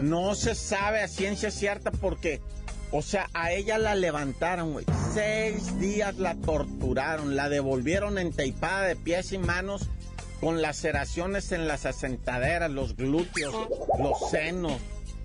No 0.00 0.34
se 0.34 0.54
sabe 0.54 1.02
a 1.02 1.08
ciencia 1.08 1.50
cierta 1.50 1.90
porque, 1.90 2.40
o 2.90 3.02
sea, 3.02 3.28
a 3.34 3.52
ella 3.52 3.78
la 3.78 3.94
levantaron, 3.94 4.72
güey. 4.72 4.86
Seis 5.12 5.78
días 5.78 6.18
la 6.18 6.34
torturaron, 6.34 7.36
la 7.36 7.48
devolvieron 7.48 8.18
enteipada 8.18 8.82
de 8.82 8.96
pies 8.96 9.32
y 9.32 9.38
manos 9.38 9.88
con 10.40 10.60
laceraciones 10.60 11.52
en 11.52 11.68
las 11.68 11.86
asentaderas, 11.86 12.70
los 12.70 12.96
glúteos, 12.96 13.54
los 14.00 14.30
senos, 14.30 14.80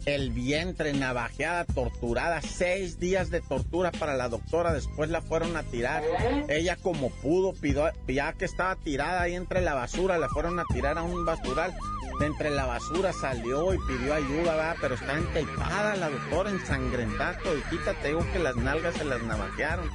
el 0.08 0.32
vientre, 0.32 0.94
navajeada, 0.94 1.66
torturada, 1.66 2.42
seis 2.42 2.98
días 2.98 3.30
de 3.30 3.42
tortura 3.42 3.92
para 3.92 4.16
la 4.16 4.30
doctora, 4.30 4.72
después 4.72 5.10
la 5.10 5.20
fueron 5.22 5.58
a 5.58 5.63
tirar. 5.63 6.02
Ella 6.48 6.78
como 6.78 7.10
pudo, 7.10 7.54
pidió, 7.54 7.91
ya 8.08 8.32
que 8.32 8.46
estaba 8.46 8.78
tirada 8.78 9.22
ahí 9.22 9.36
entre 9.36 9.60
la 9.60 9.74
basura, 9.74 10.17
la 10.17 10.30
fueron 10.30 10.60
a 10.62 10.63
tirar 10.74 10.98
a 10.98 11.04
un 11.04 11.26
basural. 11.26 11.76
De 12.22 12.26
entre 12.26 12.52
la 12.52 12.65
basura 12.65 13.12
salió 13.12 13.74
y 13.74 13.78
pidió 13.86 14.13
ayuda, 14.13 14.76
pero 14.80 14.96
está 14.96 15.17
enteipada 15.17 15.98
la 15.98 16.10
doctora, 16.10 16.52
ensangrentada, 16.52 17.38
toditita, 17.39 17.93
te 18.02 18.08
digo 18.08 18.26
que 18.32 18.39
las 18.39 18.56
nalgas 18.56 18.96
se 18.96 19.04
las 19.04 19.22
navajearon. 19.24 19.89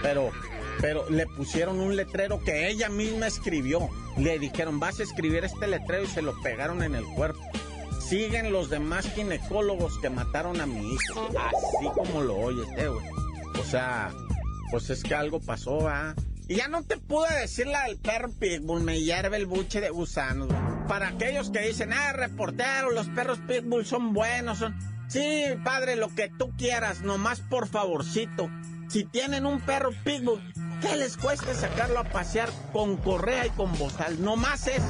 Pero 0.00 0.30
pero 0.80 1.08
le 1.08 1.26
pusieron 1.26 1.80
un 1.80 1.96
letrero 1.96 2.40
que 2.44 2.68
ella 2.68 2.88
misma 2.88 3.26
escribió. 3.26 3.88
Le 4.16 4.38
dijeron, 4.38 4.78
vas 4.78 5.00
a 5.00 5.04
escribir 5.04 5.44
este 5.44 5.66
letrero 5.66 6.04
y 6.04 6.06
se 6.06 6.22
lo 6.22 6.40
pegaron 6.42 6.82
en 6.82 6.94
el 6.94 7.04
cuerpo. 7.04 7.40
Siguen 8.08 8.52
los 8.52 8.70
demás 8.70 9.10
ginecólogos 9.14 9.98
que 9.98 10.10
mataron 10.10 10.60
a 10.60 10.66
mi 10.66 10.94
hijo. 10.94 11.28
Así 11.38 11.88
como 11.94 12.22
lo 12.22 12.36
oyes, 12.36 12.68
eh, 12.76 12.86
güey. 12.88 13.04
O 13.60 13.64
sea, 13.64 14.12
pues 14.70 14.90
es 14.90 15.02
que 15.02 15.14
algo 15.14 15.40
pasó, 15.40 15.88
¿ah? 15.88 16.14
Y 16.48 16.56
ya 16.56 16.68
no 16.68 16.84
te 16.84 16.98
pude 16.98 17.40
decir 17.40 17.66
la 17.66 17.84
del 17.84 17.98
perro 17.98 18.30
pitbull, 18.30 18.82
me 18.82 19.00
hierve 19.00 19.36
el 19.36 19.46
buche 19.46 19.80
de 19.80 19.90
gusanos. 19.90 20.48
Para 20.86 21.08
aquellos 21.08 21.50
que 21.50 21.60
dicen, 21.60 21.92
ah, 21.92 22.12
reportero, 22.12 22.92
los 22.92 23.08
perros 23.08 23.40
pitbull 23.48 23.84
son 23.84 24.12
buenos, 24.12 24.58
son... 24.58 24.76
Sí, 25.08 25.44
padre, 25.64 25.96
lo 25.96 26.08
que 26.14 26.28
tú 26.28 26.52
quieras, 26.56 27.00
nomás 27.00 27.40
por 27.40 27.66
favorcito. 27.66 28.48
Si 28.88 29.04
tienen 29.04 29.46
un 29.46 29.60
perro 29.60 29.90
pitbull, 30.04 30.40
¿qué 30.80 30.94
les 30.96 31.16
cuesta 31.16 31.52
sacarlo 31.54 31.98
a 31.98 32.04
pasear 32.04 32.50
con 32.72 32.96
correa 32.98 33.46
y 33.46 33.50
con 33.50 33.76
bozal? 33.76 34.22
Nomás 34.22 34.68
es, 34.68 34.82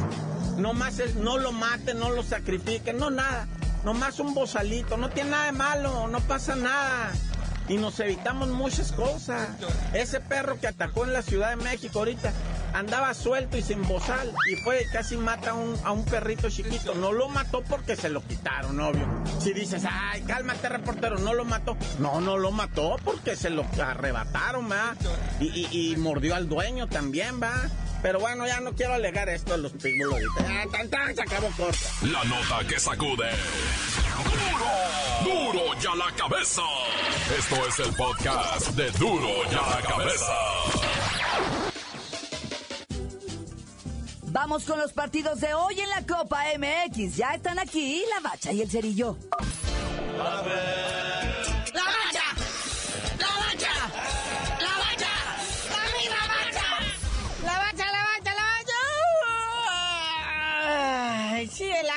nomás 0.57 0.99
es, 0.99 1.14
no 1.16 1.38
lo 1.38 1.53
maten, 1.53 1.99
no 1.99 2.11
lo 2.11 2.23
sacrifiquen, 2.23 2.99
no 2.99 3.11
nada. 3.11 3.47
Nomás 3.85 4.19
un 4.19 4.35
bozalito, 4.35 4.97
no 4.97 5.11
tiene 5.11 5.31
nada 5.31 5.45
de 5.47 5.53
malo, 5.53 6.09
no 6.09 6.21
pasa 6.21 6.57
nada. 6.57 7.12
Y 7.69 7.79
nos 7.79 7.99
evitamos 8.01 8.49
muchas 8.49 8.92
cosas. 8.92 9.49
Ese 9.92 10.21
perro 10.21 10.59
que 10.61 10.69
atacó 10.69 11.05
en 11.05 11.12
la 11.12 11.23
Ciudad 11.23 11.51
de 11.51 11.57
México 11.57 11.99
ahorita 12.01 12.33
andaba 12.75 13.14
suelto 13.14 13.57
y 13.57 13.62
sin 13.62 13.83
bozal 13.88 14.33
y 14.53 14.57
fue 14.57 14.85
casi 14.92 15.16
mata 15.16 15.51
a 15.51 15.55
un, 15.55 15.75
a 15.83 15.90
un 15.92 16.05
perrito 16.05 16.49
chiquito. 16.51 16.95
No 16.95 17.11
lo 17.12 17.29
mató 17.29 17.62
porque 17.62 17.97
se 17.97 18.09
lo 18.09 18.23
quitaron, 18.23 18.79
obvio. 18.81 19.07
Si 19.40 19.53
dices, 19.53 19.83
ay, 19.88 20.23
cálmate, 20.23 20.69
reportero, 20.69 21.19
no 21.19 21.33
lo 21.35 21.45
mató. 21.45 21.77
No, 21.99 22.21
no 22.21 22.37
lo 22.38 22.51
mató 22.53 22.97
porque 23.05 23.35
se 23.35 23.51
lo 23.51 23.64
arrebataron, 23.83 24.71
¿va? 24.71 24.95
Y, 25.40 25.47
y- 25.71 25.92
y 25.92 25.97
mordió 25.97 26.35
al 26.37 26.49
dueño 26.49 26.87
también, 26.87 27.40
¿va? 27.42 27.53
Pero 28.07 28.21
bueno, 28.21 28.47
ya 28.47 28.61
no 28.61 28.73
quiero 28.73 28.95
alegar 28.95 29.29
esto 29.29 29.51
de 29.51 29.59
los 29.59 29.73
pitbull 29.73 30.12
ahorita. 30.12 30.47
Ya, 30.47 30.71
tan, 30.71 30.88
tan, 30.88 31.12
se 31.12 31.23
acabó 31.23 31.51
corta. 31.57 31.88
La 32.03 32.23
nota 32.23 32.64
que 32.69 32.79
sacude. 32.79 33.31
¡Duro! 35.25 35.53
¡Duro 35.53 35.81
ya 35.81 35.92
la 35.97 36.14
cabeza! 36.14 36.62
Esto 37.37 37.66
es 37.66 37.81
el 37.81 37.92
podcast 37.97 38.69
de 38.77 38.92
Duro 38.92 39.29
ya 39.51 39.61
la 39.61 39.83
cabeza. 39.83 40.33
Vamos 44.27 44.62
con 44.62 44.79
los 44.79 44.92
partidos 44.92 45.40
de 45.40 45.53
hoy 45.55 45.81
en 45.81 45.88
la 45.88 46.07
Copa 46.07 46.45
MX. 46.57 47.16
Ya 47.16 47.35
están 47.35 47.59
aquí 47.59 48.05
la 48.14 48.21
bacha 48.21 48.53
y 48.53 48.62
el 48.62 48.71
cerillo. 48.71 49.19
¡La 50.16 50.42
bacha! 50.42 50.86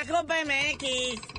La 0.07 0.23
MX 0.23 0.83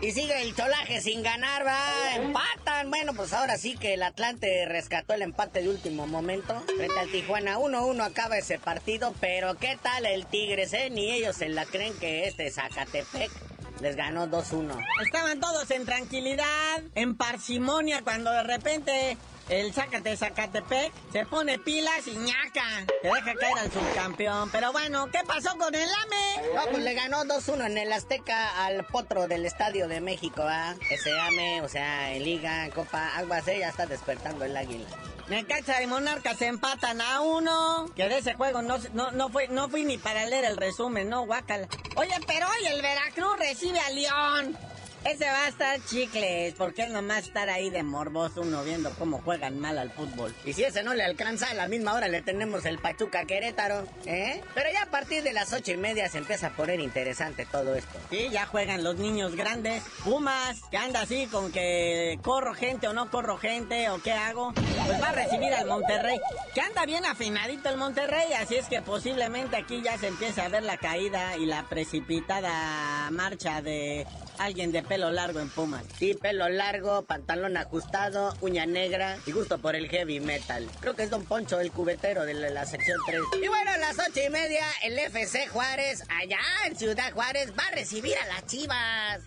y 0.02 0.12
sigue 0.12 0.42
el 0.42 0.54
cholaje 0.54 1.00
sin 1.00 1.22
ganar, 1.22 1.66
va. 1.66 2.14
Empatan. 2.16 2.90
Bueno, 2.90 3.14
pues 3.14 3.32
ahora 3.32 3.56
sí 3.56 3.76
que 3.76 3.94
el 3.94 4.02
Atlante 4.02 4.66
rescató 4.66 5.14
el 5.14 5.22
empate 5.22 5.62
de 5.62 5.70
último 5.70 6.06
momento. 6.06 6.60
Frente 6.76 6.98
al 6.98 7.10
Tijuana 7.10 7.58
1-1 7.58 8.04
acaba 8.04 8.36
ese 8.36 8.58
partido, 8.58 9.14
pero 9.18 9.56
¿qué 9.56 9.78
tal 9.82 10.04
el 10.04 10.26
Tigres, 10.26 10.74
eh? 10.74 10.90
Ni 10.90 11.10
ellos 11.10 11.36
se 11.36 11.48
la 11.48 11.64
creen 11.64 11.94
que 11.98 12.26
este 12.26 12.50
Zacatepec 12.50 13.30
les 13.80 13.96
ganó 13.96 14.26
2-1. 14.28 14.76
Estaban 15.06 15.40
todos 15.40 15.70
en 15.70 15.86
tranquilidad, 15.86 16.82
en 16.94 17.16
parsimonia, 17.16 18.02
cuando 18.02 18.30
de 18.30 18.42
repente 18.42 19.16
el 19.50 19.72
Zacate 19.72 20.16
Zacatepec 20.16 20.92
se 21.12 21.26
pone 21.26 21.58
pilas 21.58 22.06
y 22.06 22.16
ñaca. 22.16 22.86
Se 23.02 23.08
deja 23.08 23.34
caer 23.34 23.58
al 23.58 23.72
subcampeón. 23.72 24.50
Pero 24.50 24.72
bueno, 24.72 25.10
¿qué 25.10 25.18
pasó 25.26 25.56
con 25.58 25.74
el 25.74 25.88
AME? 25.88 26.54
No, 26.54 26.62
pues 26.70 26.82
le 26.82 26.94
ganó 26.94 27.24
2-1 27.24 27.66
en 27.66 27.78
el 27.78 27.92
Azteca 27.92 28.64
al 28.64 28.84
potro 28.86 29.26
del 29.26 29.44
Estadio 29.44 29.88
de 29.88 30.00
México, 30.00 30.42
¿ah? 30.44 30.76
Ese 30.88 31.18
AME, 31.18 31.62
o 31.62 31.68
sea, 31.68 32.14
en 32.14 32.24
Liga, 32.24 32.70
Copa 32.70 33.16
Aguas, 33.16 33.44
ya 33.46 33.68
está 33.68 33.86
despertando 33.86 34.44
el 34.44 34.56
águila. 34.56 34.86
Necaxa 35.28 35.82
y 35.82 35.86
Monarcas 35.86 36.38
se 36.38 36.46
empatan 36.46 37.00
a 37.00 37.20
uno. 37.20 37.86
Que 37.94 38.08
de 38.08 38.18
ese 38.18 38.34
juego 38.34 38.62
no, 38.62 38.78
no, 38.94 39.10
no, 39.12 39.28
fue, 39.28 39.48
no 39.48 39.68
fui 39.68 39.84
ni 39.84 39.98
para 39.98 40.26
leer 40.26 40.44
el 40.44 40.56
resumen, 40.56 41.08
no, 41.08 41.24
guácala. 41.24 41.68
Oye, 41.96 42.14
pero 42.26 42.46
hoy 42.48 42.66
el 42.66 42.82
Veracruz 42.82 43.38
recibe 43.38 43.80
a 43.80 43.90
León. 43.90 44.56
Ese 45.04 45.24
va 45.24 45.46
a 45.46 45.48
estar 45.48 45.80
chicles, 45.86 46.54
porque 46.58 46.82
es 46.82 46.90
nomás 46.90 47.24
estar 47.24 47.48
ahí 47.48 47.70
de 47.70 47.82
morboso 47.82 48.42
uno 48.42 48.62
viendo 48.62 48.90
cómo 48.98 49.18
juegan 49.22 49.58
mal 49.58 49.78
al 49.78 49.90
fútbol. 49.90 50.34
Y 50.44 50.52
si 50.52 50.62
ese 50.62 50.82
no 50.82 50.92
le 50.92 51.02
alcanza, 51.02 51.50
a 51.50 51.54
la 51.54 51.68
misma 51.68 51.94
hora 51.94 52.06
le 52.06 52.20
tenemos 52.20 52.66
el 52.66 52.78
Pachuca 52.78 53.24
Querétaro, 53.24 53.86
¿eh? 54.04 54.42
Pero 54.54 54.70
ya 54.70 54.82
a 54.82 54.90
partir 54.90 55.22
de 55.22 55.32
las 55.32 55.54
ocho 55.54 55.72
y 55.72 55.78
media 55.78 56.08
se 56.10 56.18
empieza 56.18 56.48
a 56.48 56.50
poner 56.50 56.80
interesante 56.80 57.46
todo 57.46 57.74
esto. 57.74 57.98
Sí, 58.10 58.28
ya 58.30 58.44
juegan 58.44 58.84
los 58.84 58.96
niños 58.96 59.36
grandes. 59.36 59.82
Pumas, 60.04 60.60
que 60.70 60.76
anda 60.76 61.00
así 61.00 61.26
con 61.28 61.50
que 61.50 62.18
corro 62.22 62.52
gente 62.52 62.86
o 62.86 62.92
no 62.92 63.10
corro 63.10 63.38
gente 63.38 63.88
o 63.88 64.02
qué 64.02 64.12
hago. 64.12 64.52
Pues 64.86 65.00
va 65.00 65.08
a 65.08 65.12
recibir 65.12 65.54
al 65.54 65.66
Monterrey, 65.66 66.20
que 66.54 66.60
anda 66.60 66.84
bien 66.84 67.06
afinadito 67.06 67.70
el 67.70 67.78
Monterrey, 67.78 68.34
así 68.34 68.56
es 68.56 68.66
que 68.66 68.82
posiblemente 68.82 69.56
aquí 69.56 69.80
ya 69.82 69.96
se 69.96 70.08
empieza 70.08 70.44
a 70.44 70.48
ver 70.48 70.62
la 70.62 70.76
caída 70.76 71.36
y 71.38 71.46
la 71.46 71.68
precipitada 71.68 73.10
marcha 73.10 73.62
de 73.62 74.06
alguien 74.38 74.72
de 74.72 74.82
pelo 74.90 75.12
largo 75.12 75.38
en 75.38 75.48
Pumas. 75.48 75.84
Sí, 75.96 76.14
pelo 76.14 76.48
largo, 76.48 77.02
pantalón 77.02 77.56
ajustado, 77.56 78.34
uña 78.40 78.66
negra 78.66 79.18
y 79.24 79.30
gusto 79.30 79.58
por 79.58 79.76
el 79.76 79.88
heavy 79.88 80.18
metal. 80.18 80.68
Creo 80.80 80.96
que 80.96 81.04
es 81.04 81.10
Don 81.10 81.24
Poncho, 81.24 81.60
el 81.60 81.70
cubetero 81.70 82.24
de 82.26 82.34
la, 82.34 82.50
la 82.50 82.66
sección 82.66 82.98
3. 83.06 83.20
Y 83.40 83.46
bueno, 83.46 83.70
a 83.70 83.78
las 83.78 83.96
ocho 84.00 84.20
y 84.26 84.30
media, 84.30 84.64
el 84.82 84.98
FC 84.98 85.46
Juárez, 85.46 86.02
allá 86.08 86.40
en 86.66 86.74
Ciudad 86.74 87.12
Juárez, 87.12 87.52
va 87.56 87.68
a 87.68 87.70
recibir 87.70 88.16
a 88.18 88.26
las 88.26 88.46
chivas. 88.46 89.20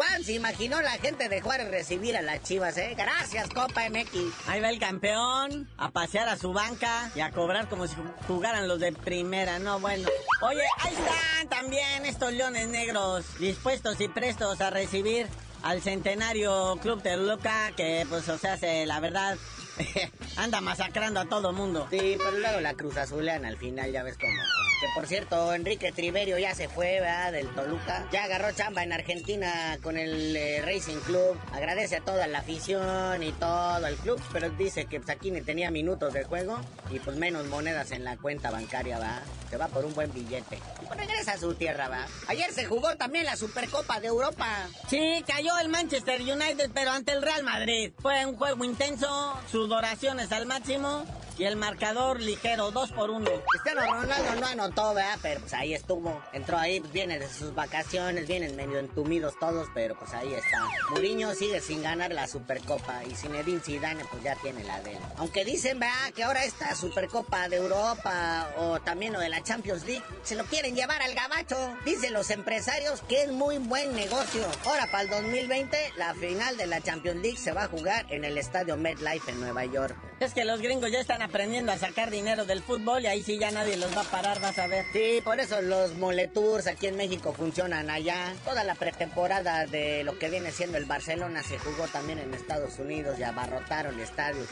¿Cuándo 0.00 0.24
se 0.24 0.32
imaginó 0.32 0.80
la 0.80 0.92
gente 0.92 1.28
de 1.28 1.42
Juárez 1.42 1.70
recibir 1.70 2.16
a 2.16 2.22
las 2.22 2.42
chivas, 2.42 2.74
eh? 2.78 2.94
Gracias, 2.96 3.50
Copa 3.50 3.82
MX. 3.90 4.48
Ahí 4.48 4.58
va 4.62 4.70
el 4.70 4.78
campeón 4.78 5.68
a 5.76 5.90
pasear 5.90 6.26
a 6.30 6.38
su 6.38 6.54
banca 6.54 7.10
y 7.14 7.20
a 7.20 7.30
cobrar 7.30 7.68
como 7.68 7.86
si 7.86 7.96
jugaran 8.26 8.66
los 8.66 8.80
de 8.80 8.92
primera, 8.92 9.58
no 9.58 9.78
bueno. 9.78 10.08
Oye, 10.40 10.62
ahí 10.78 10.94
están 10.94 11.48
también 11.50 12.06
estos 12.06 12.32
leones 12.32 12.68
negros 12.68 13.26
dispuestos 13.38 14.00
y 14.00 14.08
prestos 14.08 14.62
a 14.62 14.70
recibir 14.70 15.26
al 15.62 15.82
centenario 15.82 16.78
Club 16.80 17.02
de 17.02 17.18
Luca, 17.18 17.70
que 17.76 18.06
pues 18.08 18.26
o 18.30 18.38
sea, 18.38 18.56
se, 18.56 18.86
la 18.86 19.00
verdad 19.00 19.36
anda 20.36 20.62
masacrando 20.62 21.20
a 21.20 21.26
todo 21.26 21.52
mundo. 21.52 21.86
Sí, 21.90 22.16
pero 22.16 22.38
luego 22.38 22.60
la 22.60 22.72
Cruz 22.72 22.96
Azulean 22.96 23.44
al 23.44 23.58
final, 23.58 23.92
ya 23.92 24.02
ves 24.02 24.16
cómo. 24.16 24.32
Que 24.80 24.86
por 24.94 25.06
cierto, 25.06 25.52
Enrique 25.52 25.92
Triverio 25.92 26.38
ya 26.38 26.54
se 26.54 26.66
fue, 26.66 27.00
¿verdad? 27.00 27.32
Del 27.32 27.48
Toluca. 27.48 28.08
Ya 28.10 28.24
agarró 28.24 28.50
chamba 28.52 28.82
en 28.82 28.94
Argentina 28.94 29.76
con 29.82 29.98
el 29.98 30.34
eh, 30.34 30.62
Racing 30.62 31.00
Club. 31.00 31.38
Agradece 31.52 31.96
a 31.96 32.00
toda 32.00 32.26
la 32.26 32.38
afición 32.38 33.22
y 33.22 33.30
todo 33.32 33.86
el 33.86 33.96
club, 33.96 34.18
pero 34.32 34.48
dice 34.48 34.86
que 34.86 34.98
pues, 34.98 35.10
aquí 35.10 35.30
tenía 35.42 35.70
minutos 35.70 36.14
de 36.14 36.24
juego 36.24 36.58
y 36.90 36.98
pues 36.98 37.18
menos 37.18 37.46
monedas 37.48 37.90
en 37.90 38.04
la 38.04 38.16
cuenta 38.16 38.50
bancaria, 38.50 38.98
va. 38.98 39.20
Se 39.50 39.58
va 39.58 39.68
por 39.68 39.84
un 39.84 39.92
buen 39.92 40.10
billete. 40.14 40.58
Pues 40.86 40.98
regresa 40.98 41.32
a 41.32 41.38
su 41.38 41.54
tierra, 41.54 41.88
va. 41.88 42.06
Ayer 42.28 42.50
se 42.50 42.64
jugó 42.64 42.96
también 42.96 43.26
la 43.26 43.36
Supercopa 43.36 44.00
de 44.00 44.06
Europa. 44.06 44.66
Sí, 44.88 45.22
cayó 45.26 45.58
el 45.58 45.68
Manchester 45.68 46.22
United, 46.22 46.70
pero 46.72 46.92
ante 46.92 47.12
el 47.12 47.20
Real 47.20 47.42
Madrid. 47.42 47.92
Fue 47.98 48.24
un 48.24 48.36
juego 48.36 48.64
intenso, 48.64 49.38
sudoraciones 49.50 50.32
al 50.32 50.46
máximo 50.46 51.04
y 51.40 51.46
el 51.46 51.56
marcador 51.56 52.20
ligero, 52.20 52.70
dos 52.70 52.92
por 52.92 53.08
uno. 53.08 53.30
Cristiano 53.50 53.80
Ronaldo 53.80 54.34
no 54.38 54.46
anotó, 54.46 54.92
¿verdad? 54.92 55.18
Pero 55.22 55.40
pues 55.40 55.54
ahí 55.54 55.72
estuvo. 55.72 56.22
Entró 56.34 56.58
ahí, 56.58 56.80
pues 56.80 56.92
viene 56.92 57.18
de 57.18 57.30
sus 57.30 57.54
vacaciones, 57.54 58.28
vienen 58.28 58.56
medio 58.56 58.78
entumidos 58.78 59.38
todos, 59.40 59.66
pero 59.72 59.98
pues 59.98 60.12
ahí 60.12 60.34
está. 60.34 60.68
Mourinho 60.90 61.34
sigue 61.34 61.62
sin 61.62 61.82
ganar 61.82 62.12
la 62.12 62.26
Supercopa 62.26 63.02
y 63.06 63.14
Zinedine 63.14 63.60
Zidane 63.60 64.04
pues 64.10 64.22
ya 64.22 64.36
tiene 64.36 64.64
la 64.64 64.82
de 64.82 64.92
él. 64.92 64.98
Aunque 65.16 65.46
dicen, 65.46 65.80
¿verdad? 65.80 66.12
Que 66.14 66.24
ahora 66.24 66.44
esta 66.44 66.74
Supercopa 66.74 67.48
de 67.48 67.56
Europa 67.56 68.50
o 68.58 68.78
también 68.80 69.14
lo 69.14 69.20
de 69.20 69.30
la 69.30 69.42
Champions 69.42 69.86
League 69.86 70.04
se 70.22 70.34
lo 70.34 70.44
quieren 70.44 70.76
llevar 70.76 71.00
al 71.00 71.14
gabacho. 71.14 71.56
Dicen 71.86 72.12
los 72.12 72.28
empresarios 72.28 73.00
que 73.08 73.22
es 73.22 73.32
muy 73.32 73.56
buen 73.56 73.96
negocio. 73.96 74.42
Ahora 74.66 74.90
para 74.90 75.04
el 75.04 75.08
2020 75.08 75.94
la 75.96 76.12
final 76.12 76.58
de 76.58 76.66
la 76.66 76.82
Champions 76.82 77.22
League 77.22 77.38
se 77.38 77.52
va 77.52 77.64
a 77.64 77.68
jugar 77.68 78.04
en 78.10 78.26
el 78.26 78.36
estadio 78.36 78.76
MetLife 78.76 79.30
en 79.30 79.40
Nueva 79.40 79.64
York. 79.64 80.09
Es 80.20 80.34
que 80.34 80.44
los 80.44 80.60
gringos 80.60 80.92
ya 80.92 81.00
están 81.00 81.22
aprendiendo 81.22 81.72
a 81.72 81.78
sacar 81.78 82.10
dinero 82.10 82.44
del 82.44 82.62
fútbol 82.62 83.02
y 83.02 83.06
ahí 83.06 83.22
sí 83.22 83.38
ya 83.38 83.50
nadie 83.50 83.78
los 83.78 83.96
va 83.96 84.02
a 84.02 84.04
parar, 84.04 84.38
vas 84.38 84.58
a 84.58 84.66
ver. 84.66 84.84
Sí, 84.92 85.22
por 85.24 85.40
eso 85.40 85.62
los 85.62 85.94
moletours 85.94 86.66
aquí 86.66 86.88
en 86.88 86.96
México 86.96 87.32
funcionan 87.32 87.88
allá. 87.88 88.34
Toda 88.44 88.62
la 88.62 88.74
pretemporada 88.74 89.64
de 89.64 90.04
lo 90.04 90.18
que 90.18 90.28
viene 90.28 90.52
siendo 90.52 90.76
el 90.76 90.84
Barcelona 90.84 91.42
se 91.42 91.58
jugó 91.58 91.88
también 91.88 92.18
en 92.18 92.34
Estados 92.34 92.78
Unidos 92.78 93.18
y 93.18 93.22
abarrotaron 93.22 93.98
estadios 93.98 94.46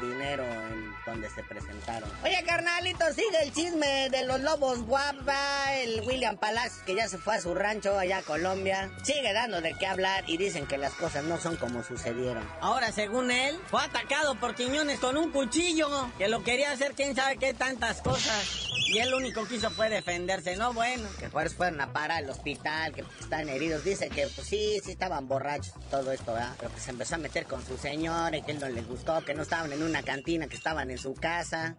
y 0.00 0.04
dinero 0.04 0.42
en 0.42 0.92
donde 1.06 1.30
se 1.30 1.44
presentaron. 1.44 2.10
Oye, 2.24 2.42
carnalito, 2.44 3.04
sigue 3.14 3.44
el 3.44 3.52
chisme 3.52 4.10
de 4.10 4.24
los 4.26 4.40
lobos 4.40 4.82
guapa, 4.82 5.72
el 5.76 6.00
William 6.00 6.36
Palacios 6.36 6.82
que 6.84 6.96
ya 6.96 7.06
se 7.06 7.18
fue 7.18 7.36
a 7.36 7.40
su 7.40 7.54
rancho 7.54 7.96
allá 7.96 8.18
a 8.18 8.22
Colombia. 8.22 8.90
Sigue 9.04 9.32
dando 9.32 9.60
de 9.60 9.72
qué 9.78 9.86
hablar 9.86 10.24
y 10.26 10.36
dicen 10.36 10.66
que 10.66 10.78
las 10.78 10.94
cosas 10.94 11.22
no 11.22 11.38
son 11.38 11.54
como 11.54 11.84
sucedieron. 11.84 12.44
Ahora, 12.60 12.90
según 12.90 13.30
él, 13.30 13.56
fue 13.68 13.84
atacado 13.84 14.34
por 14.34 14.56
Quiñones 14.56 14.98
con 14.98 15.11
un 15.16 15.30
cuchillo, 15.30 15.88
que 16.18 16.28
lo 16.28 16.42
quería 16.42 16.72
hacer 16.72 16.92
quién 16.94 17.14
sabe 17.14 17.36
qué 17.36 17.54
tantas 17.54 18.00
cosas. 18.02 18.68
Y 18.86 19.02
lo 19.04 19.16
único 19.16 19.46
que 19.46 19.56
hizo 19.56 19.70
fue 19.70 19.88
defenderse, 19.88 20.56
no 20.56 20.74
bueno. 20.74 21.08
Que 21.18 21.28
pues 21.28 21.54
fueron 21.54 21.80
a 21.80 21.92
parar 21.92 22.22
al 22.24 22.30
hospital, 22.30 22.92
que 22.92 23.04
están 23.20 23.48
heridos. 23.48 23.84
Dice 23.84 24.08
que 24.08 24.28
pues 24.28 24.46
sí, 24.46 24.80
sí 24.84 24.92
estaban 24.92 25.28
borrachos, 25.28 25.74
todo 25.90 26.12
esto, 26.12 26.34
¿verdad? 26.34 26.54
Pero 26.58 26.74
que 26.74 26.80
se 26.80 26.90
empezó 26.90 27.14
a 27.14 27.18
meter 27.18 27.46
con 27.46 27.64
su 27.64 27.78
señora 27.78 28.36
y 28.36 28.42
que 28.42 28.52
él 28.52 28.60
no 28.60 28.68
les 28.68 28.86
gustó, 28.86 29.24
que 29.24 29.34
no 29.34 29.42
estaban 29.42 29.72
en 29.72 29.82
una 29.82 30.02
cantina, 30.02 30.46
que 30.46 30.56
estaban 30.56 30.90
en 30.90 30.98
su 30.98 31.14
casa. 31.14 31.76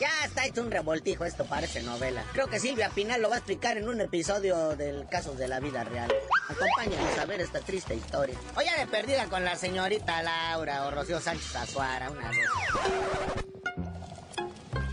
Ya 0.00 0.10
está 0.24 0.46
hecho 0.46 0.62
un 0.62 0.70
revoltijo, 0.70 1.24
esto 1.24 1.44
parece 1.44 1.82
novela. 1.82 2.24
Creo 2.32 2.48
que 2.48 2.58
Silvia 2.58 2.90
Pinal 2.90 3.22
lo 3.22 3.28
va 3.28 3.36
a 3.36 3.38
explicar 3.38 3.76
en 3.76 3.88
un 3.88 4.00
episodio 4.00 4.76
del 4.76 5.06
caso 5.08 5.34
de 5.34 5.48
la 5.48 5.60
vida 5.60 5.84
real. 5.84 6.12
Acompáñenos 6.48 7.18
a 7.18 7.24
ver 7.26 7.40
esta 7.40 7.60
triste 7.60 7.94
historia. 7.94 8.36
O 8.56 8.60
ya 8.62 8.76
de 8.78 8.86
perdida 8.86 9.26
con 9.26 9.44
la 9.44 9.56
señorita 9.56 10.22
Laura 10.22 10.86
o 10.86 10.90
Rocío 10.90 11.20
Sánchez 11.20 11.54
Azuara, 11.56 12.10
una 12.10 12.28
vez. 12.30 12.48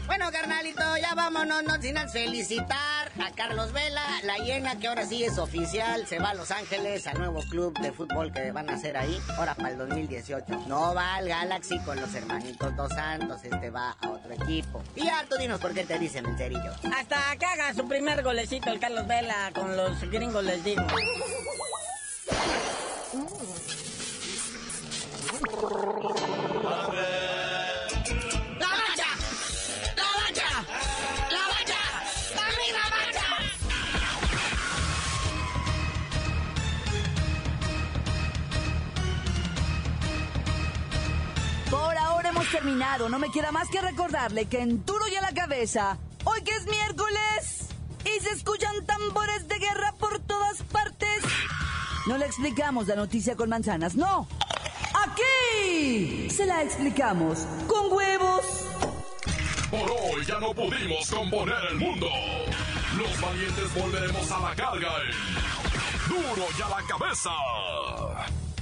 Bueno, 0.09 0.31
carnalito, 0.31 0.97
ya 0.97 1.13
vámonos, 1.13 1.61
no 1.65 1.79
sin 1.79 1.95
felicitar 2.09 3.11
a 3.19 3.31
Carlos 3.35 3.71
Vela, 3.71 4.01
la 4.23 4.39
llena 4.39 4.79
que 4.79 4.87
ahora 4.87 5.05
sí 5.05 5.23
es 5.23 5.37
oficial, 5.37 6.07
se 6.07 6.17
va 6.17 6.31
a 6.31 6.33
Los 6.33 6.49
Ángeles, 6.49 7.05
al 7.05 7.19
nuevo 7.19 7.43
club 7.43 7.77
de 7.77 7.91
fútbol 7.91 8.33
que 8.33 8.51
van 8.51 8.71
a 8.71 8.73
hacer 8.73 8.97
ahí, 8.97 9.21
ahora 9.37 9.53
para 9.53 9.69
el 9.69 9.77
2018. 9.77 10.63
No 10.65 10.95
va 10.95 11.13
al 11.13 11.27
Galaxy 11.27 11.77
con 11.81 12.01
los 12.01 12.11
hermanitos 12.15 12.75
Dos 12.75 12.89
Santos, 12.89 13.43
este 13.43 13.69
va 13.69 13.95
a 14.01 14.09
otro 14.09 14.33
equipo. 14.33 14.81
Y 14.95 15.05
ya 15.05 15.23
tú 15.29 15.35
dinos 15.37 15.61
por 15.61 15.75
qué 15.75 15.83
te 15.83 15.99
dicen 15.99 16.25
en 16.25 16.35
cerillo. 16.39 16.71
Hasta 16.91 17.35
que 17.37 17.45
haga 17.45 17.71
su 17.75 17.87
primer 17.87 18.23
golecito 18.23 18.71
el 18.71 18.79
Carlos 18.79 19.05
Vela 19.05 19.51
con 19.53 19.77
los 19.77 20.01
gringos 20.09 20.43
les 20.43 20.63
digo. 20.63 20.87
Terminado. 42.59 43.07
No 43.07 43.19
me 43.19 43.31
queda 43.31 43.51
más 43.51 43.69
que 43.69 43.81
recordarle 43.81 44.45
que 44.45 44.59
en 44.59 44.85
Duro 44.85 45.07
y 45.07 45.15
a 45.15 45.21
la 45.21 45.33
cabeza, 45.33 45.97
hoy 46.25 46.41
que 46.41 46.51
es 46.51 46.65
miércoles 46.65 47.69
y 48.03 48.21
se 48.21 48.31
escuchan 48.31 48.85
tambores 48.85 49.47
de 49.47 49.59
guerra 49.59 49.93
por 49.97 50.19
todas 50.19 50.61
partes. 50.63 51.23
No 52.07 52.17
le 52.17 52.25
explicamos 52.25 52.87
la 52.87 52.95
noticia 52.95 53.35
con 53.35 53.49
manzanas, 53.49 53.95
no. 53.95 54.27
Aquí 54.93 56.29
se 56.29 56.45
la 56.45 56.61
explicamos 56.63 57.45
con 57.67 57.93
huevos. 57.93 58.45
Por 59.71 59.91
hoy 59.91 60.25
ya 60.25 60.39
no 60.39 60.53
pudimos 60.53 61.09
componer 61.09 61.63
el 61.71 61.77
mundo. 61.77 62.07
Los 62.97 63.21
valientes 63.21 63.73
volveremos 63.73 64.31
a 64.31 64.39
la 64.39 64.55
carga 64.55 64.89
en 65.05 66.09
Duro 66.09 66.47
y 66.57 66.61
a 66.61 66.69
la 66.69 66.87
cabeza. 66.87 67.29